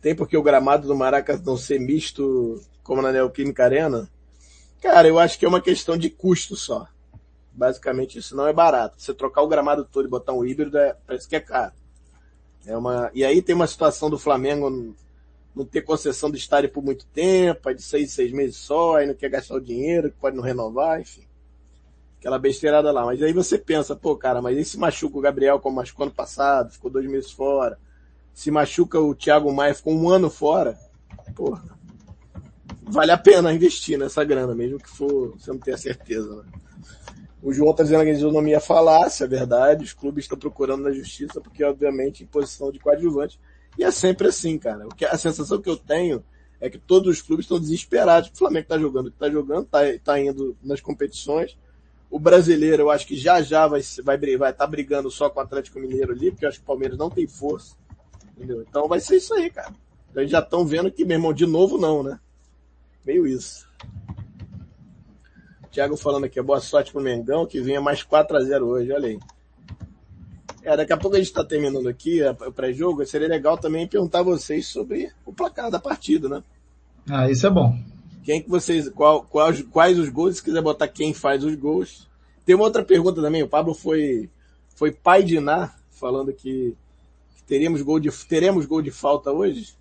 [0.00, 4.10] Tem porque o gramado do Maracas não ser misto como na Neoquímica Arena?
[4.80, 6.88] Cara, eu acho que é uma questão de custo só.
[7.52, 8.96] Basicamente isso não é barato.
[8.98, 11.72] Você trocar o gramado todo e botar um híbrido é, parece que é caro.
[12.66, 14.94] É uma, e aí tem uma situação do Flamengo
[15.54, 19.06] não- ter concessão do estádio por muito tempo, é de seis, seis meses só, aí
[19.06, 21.26] não quer gastar o dinheiro, pode não renovar, enfim.
[22.22, 23.04] Aquela besteirada lá.
[23.04, 26.14] Mas aí você pensa, pô, cara, mas e se machuca o Gabriel como machucou ano
[26.14, 27.76] passado, ficou dois meses fora?
[28.32, 30.78] Se machuca o Thiago Maia, ficou um ano fora?
[31.34, 31.64] Porra.
[32.84, 36.44] Vale a pena investir nessa grana, mesmo que for, você não tenha certeza, né?
[37.42, 39.82] O João tá dizendo que a isonomia falácia, é verdade.
[39.82, 43.40] Os clubes estão procurando na justiça porque, obviamente, em posição de coadjuvante.
[43.76, 44.86] E é sempre assim, cara.
[44.86, 46.24] O que, a sensação que eu tenho
[46.60, 48.30] é que todos os clubes estão desesperados.
[48.30, 51.58] O Flamengo tá jogando o que tá jogando, tá, tá indo nas competições.
[52.12, 55.42] O brasileiro, eu acho que já já vai vai, vai estar brigando só com o
[55.42, 57.74] Atlético Mineiro ali, porque eu acho que o Palmeiras não tem força.
[58.36, 58.60] Entendeu?
[58.68, 59.72] Então vai ser isso aí, cara.
[60.14, 62.20] Eles já estão vendo que, meu irmão, de novo não, né?
[63.02, 63.66] Meio isso.
[65.70, 69.08] Thiago falando aqui, boa sorte pro Mengão, que venha mais 4 a 0 hoje, olha
[69.08, 69.18] aí.
[70.62, 74.18] É, daqui a pouco a gente está terminando aqui o pré-jogo, seria legal também perguntar
[74.18, 76.44] a vocês sobre o placar da partida, né?
[77.08, 77.74] Ah, isso é bom.
[78.22, 82.08] Quem que vocês, qual, quais, quais os gols, se quiser botar quem faz os gols.
[82.44, 84.30] Tem uma outra pergunta também, o Pablo foi,
[84.74, 86.76] foi pai de Iná, falando que,
[87.46, 89.76] que gol de, teremos gol de falta hoje.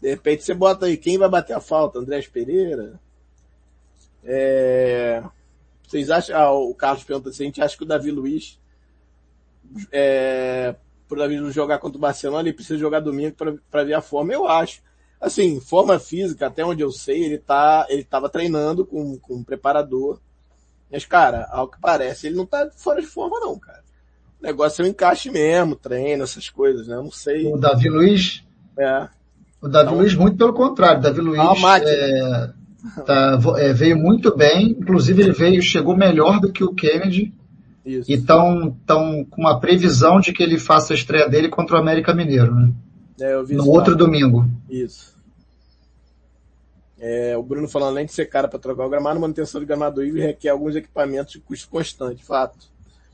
[0.00, 1.98] De repente você bota aí, quem vai bater a falta?
[1.98, 3.00] Andrés Pereira?
[4.24, 5.22] É,
[5.86, 8.58] vocês acham, ah, o Carlos pergunta se a gente acha que o Davi Luiz,
[9.90, 10.74] é,
[11.08, 13.34] pro Davi Luiz jogar contra o Barcelona, ele precisa jogar domingo
[13.70, 14.32] para ver a forma.
[14.32, 14.82] Eu acho.
[15.20, 19.42] Assim, forma física, até onde eu sei, ele tá, ele tava treinando com, com um
[19.44, 20.20] preparador.
[20.90, 23.82] Mas, cara, ao que parece, ele não tá fora de forma não, cara.
[24.40, 26.94] O negócio é o encaixe mesmo, treino, essas coisas, né?
[26.94, 27.52] Eu não sei.
[27.52, 28.44] O Davi Luiz,
[28.78, 29.08] É.
[29.60, 31.00] o Davi Então- Luiz muito pelo contrário.
[31.00, 31.90] O Davi Luiz máquina.
[31.90, 32.50] é,
[33.04, 37.34] tá- é, veio muito bem, inclusive ele veio, chegou melhor do que o Kennedy
[37.84, 38.08] Isso.
[38.08, 41.80] e estão tão com uma previsão de que ele faça a estreia dele contra o
[41.80, 42.70] América Mineiro, né?
[43.20, 43.98] É, eu vi No outro lá.
[43.98, 44.44] domingo.
[44.68, 45.16] Isso.
[47.00, 50.02] É, o Bruno falando, além de ser cara para trocar o gramado, manutenção do gramado
[50.02, 52.58] livre requer alguns equipamentos de custo constante, fato.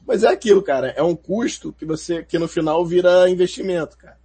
[0.06, 4.18] Mas é aquilo, cara, é um custo que você, que no final vira investimento, cara.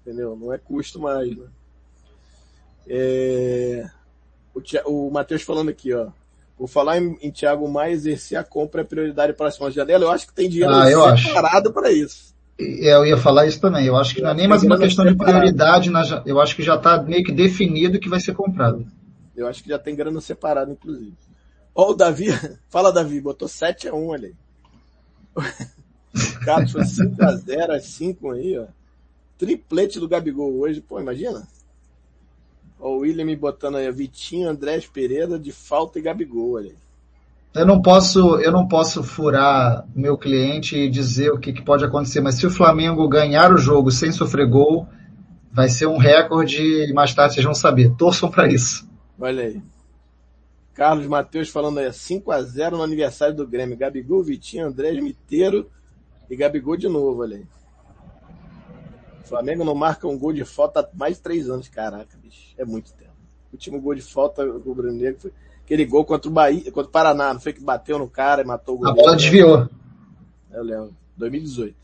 [0.00, 0.36] Entendeu?
[0.36, 1.46] Não é custo mais, né?
[2.88, 3.88] É,
[4.54, 4.60] o,
[4.90, 6.08] o Matheus falando aqui, ó.
[6.56, 10.04] Por falar em, em Thiago Maia, exercer a compra é prioridade para a próxima janela,
[10.04, 12.31] eu acho que tem dinheiro Ah, separado para isso.
[12.62, 13.86] E Eu ia falar isso também.
[13.86, 15.90] Eu acho que não é nem mais uma questão de prioridade.
[15.90, 18.86] na Eu acho que já está meio que definido que vai ser comprado.
[19.36, 21.14] Eu acho que já tem grana separada, inclusive.
[21.74, 22.26] Ó, o Davi,
[22.68, 24.36] fala Davi, botou 7 a 1 ali.
[26.44, 28.66] Carlos foi 5x0, as 5 aí, ó.
[29.38, 31.48] Triplete do Gabigol hoje, pô, imagina.
[32.78, 36.81] Ó, o William botando aí, Vitinho, Andrés Pereira de falta e Gabigol, olha aí.
[37.54, 41.62] Eu não posso, eu não posso furar o meu cliente e dizer o que, que
[41.62, 44.88] pode acontecer, mas se o Flamengo ganhar o jogo sem sofrer gol,
[45.52, 47.94] vai ser um recorde e mais tarde vocês vão saber.
[47.96, 48.88] Torçam para isso.
[49.20, 49.62] Olha aí.
[50.72, 53.76] Carlos Matheus falando aí, 5x0 no aniversário do Grêmio.
[53.76, 55.70] Gabigol, Vitinho, Andrés, Miteiro
[56.30, 57.46] e Gabigol de novo, olha aí.
[59.22, 61.68] O Flamengo não marca um gol de falta há mais de três anos.
[61.68, 62.54] Caraca, bicho.
[62.56, 63.12] É muito tempo.
[63.50, 65.32] O último gol de falta do Bruno Negro foi
[65.64, 67.32] aquele gol contra o Bahia, contra o Paraná.
[67.32, 68.88] Não foi que bateu no cara e matou o gol.
[68.88, 69.68] A bola desviou.
[70.50, 70.96] Eu lembro.
[71.16, 71.76] 2018.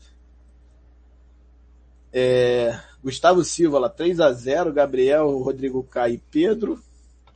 [2.11, 6.79] É, Gustavo Silva lá, 3 a 0 Gabriel, Rodrigo Caio e Pedro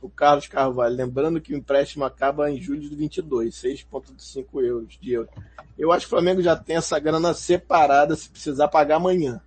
[0.04, 5.12] o Carlos Carvalho, lembrando que o empréstimo acaba em julho de 22, 6,5 euros de
[5.12, 5.30] euro.
[5.78, 9.40] Eu acho que o Flamengo já tem essa grana separada se precisar pagar amanhã.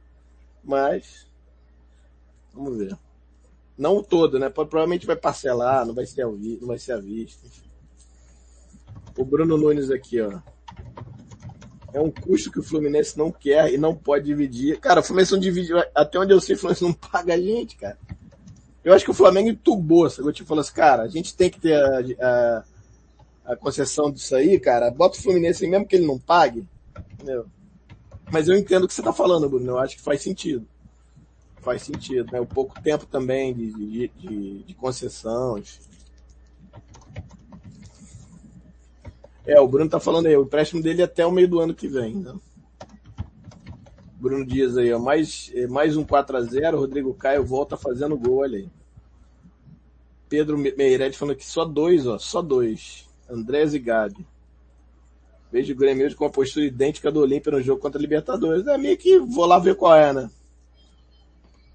[0.63, 1.27] Mas,
[2.51, 2.97] vamos ver.
[3.77, 4.49] Não o todo, né?
[4.49, 7.47] Provavelmente vai parcelar, não vai ser, vi, não vai ser à vista.
[9.15, 10.39] O Bruno Nunes aqui, ó.
[11.93, 14.79] É um custo que o Fluminense não quer e não pode dividir.
[14.79, 15.71] Cara, o Fluminense não divide.
[15.95, 17.97] Até onde eu sei, o Fluminense não paga a gente, cara.
[18.83, 20.31] Eu acho que o Flamengo entubou, sabe?
[20.31, 22.63] Tipo, falou assim, cara, a gente tem que ter a, a,
[23.53, 24.89] a, concessão disso aí, cara.
[24.89, 26.65] Bota o Fluminense mesmo que ele não pague.
[27.13, 27.45] Entendeu?
[28.31, 29.71] Mas eu entendo o que você tá falando, Bruno.
[29.71, 30.67] Eu acho que faz sentido.
[31.67, 32.39] Faz sentido, né?
[32.39, 35.61] O pouco tempo também de, de, de, de concessão.
[39.45, 41.75] É, o Bruno tá falando aí, o empréstimo dele é até o meio do ano
[41.75, 42.33] que vem, né?
[44.15, 44.97] Bruno Dias aí, ó.
[44.97, 46.73] Mais, mais um 4x0.
[46.73, 48.69] Rodrigo Caio volta fazendo gol, olha aí.
[50.29, 52.17] Pedro Meirelles falando que só dois, ó.
[52.17, 53.09] Só dois.
[53.29, 54.25] Andrés e Gabi.
[55.51, 58.65] Vejo o Grêmio com uma postura idêntica do Olímpia no jogo contra a Libertadores.
[58.67, 60.29] É meio que vou lá ver qual é, né?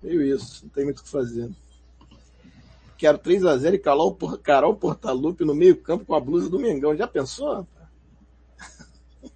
[0.03, 0.64] Meio isso.
[0.64, 1.50] Não tem muito o que fazer.
[2.98, 6.96] Quero 3x0 e Carol, Carol Portalupe no meio campo com a blusa do Mengão.
[6.96, 7.66] Já pensou?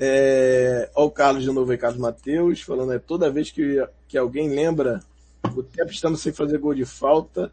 [0.00, 4.48] É, o Carlos de novo aí, Carlos Matheus, falando é toda vez que, que alguém
[4.48, 5.02] lembra
[5.56, 7.52] o tempo estamos sem fazer gol de falta,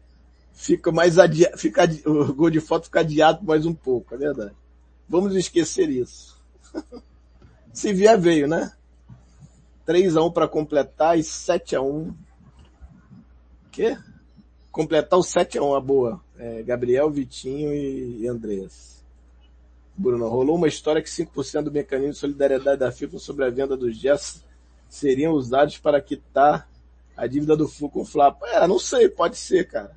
[0.52, 4.54] fica mais adiado, fica, o gol de falta fica adiado mais um pouco, é verdade.
[5.08, 6.40] Vamos esquecer isso.
[7.72, 8.75] Se vier, veio, né?
[9.86, 12.12] 3x1 para completar e 7x1.
[13.70, 13.96] Quê?
[14.72, 16.20] Completar o 7x1, a boa.
[16.38, 18.68] É, Gabriel, Vitinho e, e.
[19.96, 23.76] Bruno, rolou uma história que 5% do mecanismo de solidariedade da FIFA sobre a venda
[23.76, 24.44] dos jets
[24.88, 26.68] seriam usados para quitar
[27.16, 28.44] a dívida do Flu com o Flávio.
[28.44, 29.96] É, não sei, pode ser, cara.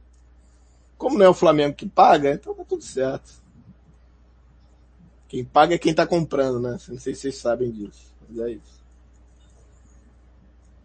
[0.98, 3.42] Como não é o Flamengo que paga, então tá tudo certo.
[5.28, 6.72] Quem paga é quem tá comprando, né?
[6.72, 8.14] Não sei se vocês sabem disso.
[8.28, 8.79] Mas é isso.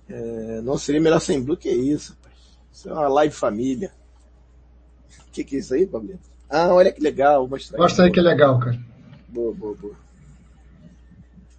[0.09, 2.35] É, não seria melhor sem Blue que isso, rapaz.
[2.73, 3.93] Isso é uma live família.
[5.27, 6.19] O que, que é isso aí, Pablo?
[6.49, 7.49] Ah, olha que legal.
[7.49, 8.79] Mostra aí que é legal, cara.
[9.29, 9.95] Boa, boa, boa.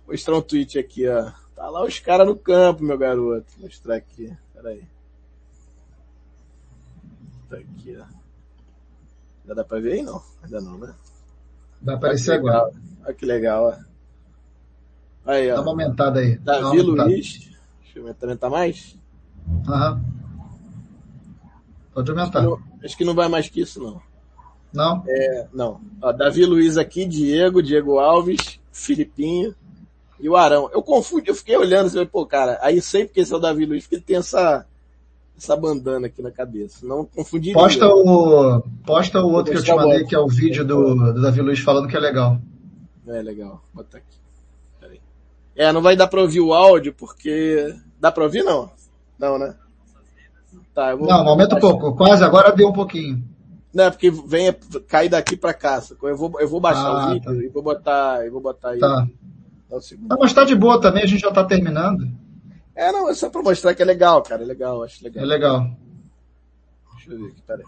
[0.06, 1.32] Vou mostrar um tweet aqui, ó.
[1.56, 3.46] Tá lá os caras no campo, meu garoto.
[3.58, 4.32] Vou mostrar aqui.
[4.54, 4.84] Pera aí.
[7.50, 8.06] Tá aqui, ó.
[9.48, 10.22] Já dá pra ver aí, não?
[10.44, 10.94] Ainda não, né?
[11.82, 12.72] Vai aparecer agora.
[13.04, 15.32] Olha que legal, ó.
[15.32, 15.56] Aí, ó.
[15.56, 16.38] Dá uma aumentada aí.
[16.38, 17.55] Davi Luiz.
[17.96, 18.98] Aumentar, aumentar mais?
[19.68, 20.04] Aham.
[21.94, 22.40] Pode aumentar.
[22.40, 24.02] Acho que, não, acho que não vai mais que isso, não.
[24.74, 25.04] Não?
[25.08, 25.80] É, não.
[26.02, 29.56] Ó, Davi Luiz aqui, Diego, Diego Alves, Filipinho
[30.20, 30.70] e o Arão.
[30.74, 33.66] Eu confundi, eu fiquei olhando, assim, pô, cara, aí sei porque esse é o Davi
[33.66, 34.66] Luiz, porque ele tem essa,
[35.38, 36.86] essa bandana aqui na cabeça.
[36.86, 37.54] Não confundi.
[37.54, 41.22] Posta o, posta o outro que eu te mandei, que é o vídeo do, do
[41.22, 42.38] Davi Luiz falando que é legal.
[43.08, 43.64] É legal.
[43.74, 44.18] Bota aqui.
[44.82, 45.00] Peraí.
[45.56, 47.74] É, não vai dar pra ouvir o áudio, porque.
[48.06, 48.70] Dá pra ouvir não?
[49.18, 49.56] Não, né?
[50.76, 51.08] Tá, eu vou...
[51.08, 51.96] Não, aumenta um pouco.
[51.96, 53.28] Quase agora deu um pouquinho.
[53.74, 54.54] Não, é porque vem,
[54.88, 55.82] cai daqui para cá.
[56.04, 57.44] Eu vou, eu vou baixar ah, o vídeo tá.
[57.44, 58.80] e vou botar, eu vou botar aí.
[58.80, 59.08] Tá.
[59.72, 62.08] Ah, mas tá de boa também, a gente já tá terminando.
[62.76, 64.44] É, não, é só pra mostrar que é legal, cara.
[64.44, 65.24] É legal, acho legal.
[65.24, 65.68] É legal.
[66.94, 67.66] Deixa eu ver aqui, peraí.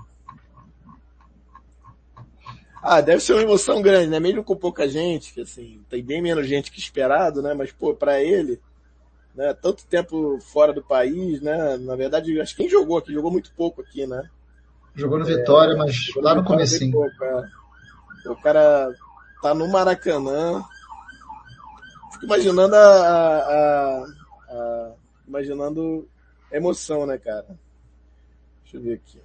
[2.83, 4.19] Ah, deve ser uma emoção grande, né?
[4.19, 7.55] Mesmo com pouca gente, que assim, tem bem menos gente que esperado, né?
[7.55, 8.61] Mas, pô, pra ele,
[9.37, 9.53] né?
[9.53, 11.77] Tanto tempo fora do país, né?
[11.77, 14.27] Na verdade, acho que quem jogou aqui, jogou muito pouco aqui, né?
[14.95, 16.99] Jogou no Vitória, é, mas lá no comecinho.
[18.25, 18.91] O cara
[19.43, 20.63] tá no Maracanã.
[22.13, 24.05] Fico imaginando a, a,
[24.49, 24.93] a,
[25.27, 26.09] imaginando
[26.51, 27.45] a emoção, né, cara?
[28.63, 29.21] Deixa eu ver aqui.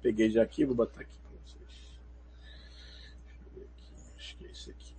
[0.00, 2.00] Peguei já aqui, vou botar aqui pra vocês.
[3.26, 4.16] Deixa eu ver aqui.
[4.16, 4.94] Acho que é isso aqui.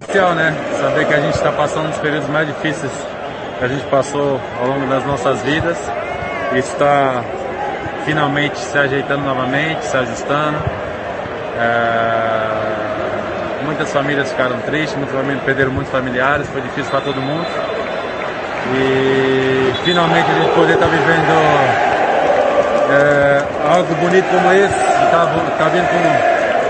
[0.00, 0.54] Especial, né?
[0.78, 2.92] Saber que a gente está passando os períodos mais difíceis
[3.58, 5.78] que a gente passou ao longo das nossas vidas
[6.52, 7.24] e está
[8.04, 10.58] finalmente se ajeitando novamente, se ajustando.
[11.58, 12.50] É...
[13.64, 17.46] Muitas famílias ficaram tristes, muitas famílias perderam muitos familiares, foi difícil para todo mundo.
[18.74, 21.32] E finalmente a gente poder estar tá vivendo
[22.92, 23.42] é,
[23.72, 25.26] algo bonito como esse, está
[25.58, 25.96] tá vindo com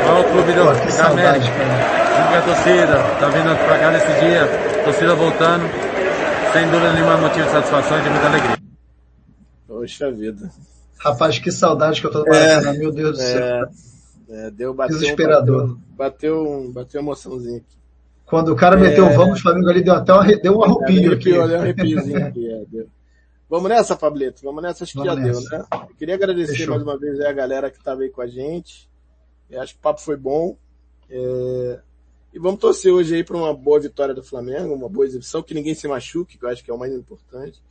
[0.05, 2.06] o maior clube do, da América.
[2.17, 5.65] Junto a torcida, está vindo para cá nesse dia, torcida voltando,
[6.53, 8.57] sem dúvida nenhuma motivo de satisfação e de muita alegria.
[9.69, 10.51] Poxa vida.
[10.99, 13.69] Rapaz, que saudade que eu tô do Maracanã, é, meu Deus do é, céu.
[14.29, 15.79] É, deu, bateu, Desesperador.
[15.91, 17.77] Bateu, bateu, emoçãozinho aqui.
[18.25, 19.17] Quando o cara meteu o é.
[19.17, 21.31] vamos Flamengo ali, deu até uma, deu um arrepio aqui.
[21.31, 22.89] Deu um arrepiozinho aqui, é, deu.
[23.49, 24.43] Vamos nessa, Pablito?
[24.43, 25.41] Vamos nessa, acho que já nessa.
[25.41, 25.67] deu, né?
[25.73, 26.71] Eu queria agradecer Fechou.
[26.71, 28.91] mais uma vez a galera que estava aí com a gente.
[29.49, 30.57] Eu acho que o papo foi bom.
[31.09, 31.79] É...
[32.37, 35.55] E vamos torcer hoje aí para uma boa vitória do Flamengo, uma boa exibição, que
[35.55, 37.63] ninguém se machuque, que eu acho que é o mais importante.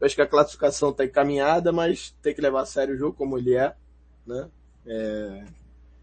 [0.00, 3.12] Eu acho que a classificação está encaminhada, mas tem que levar a sério o jogo
[3.12, 3.74] como ele é,
[4.26, 4.46] né?
[4.86, 5.44] É...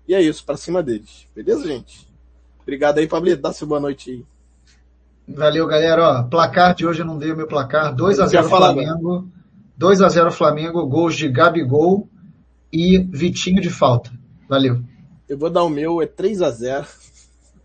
[0.07, 1.27] E é isso, para cima deles.
[1.35, 2.07] Beleza, gente?
[2.61, 3.41] Obrigado aí, Pablito.
[3.41, 4.25] Dá seu boa noite aí.
[5.35, 6.19] Valeu, galera.
[6.19, 7.95] Ó, placar de hoje eu não dei o meu placar.
[7.95, 9.27] 2 a 0 Flamengo.
[9.75, 12.07] 2 a 0 Flamengo, gols de Gabigol
[12.71, 14.11] e Vitinho de falta.
[14.47, 14.83] Valeu.
[15.27, 16.85] Eu vou dar o meu, é 3 a 0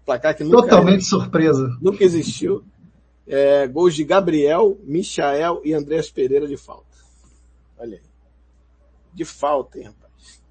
[0.08, 1.76] Placar que nunca Totalmente surpresa.
[1.82, 2.64] Nunca existiu.
[3.26, 6.96] É, gols de Gabriel, Michael e Andréas Pereira de falta.
[7.76, 8.02] Olha aí.
[9.12, 10.42] De falta, hein, rapaz.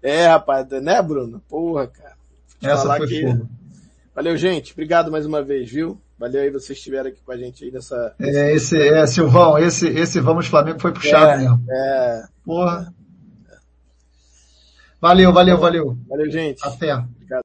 [0.00, 1.42] É, rapaz, né, Bruno?
[1.48, 2.16] Porra, cara.
[2.62, 3.22] Essa foi que...
[3.22, 3.48] fogo.
[4.14, 4.72] Valeu, gente.
[4.74, 6.00] Obrigado mais uma vez, viu?
[6.16, 8.14] Valeu aí vocês estiveram aqui com a gente aí nessa.
[8.20, 11.64] É, esse, é, Silvão, esse, esse Vamos Flamengo foi puxado é, mesmo.
[11.68, 12.24] É.
[12.44, 12.94] Porra.
[15.00, 15.98] Valeu, valeu, valeu.
[16.08, 16.64] Valeu, gente.
[16.64, 17.04] Até.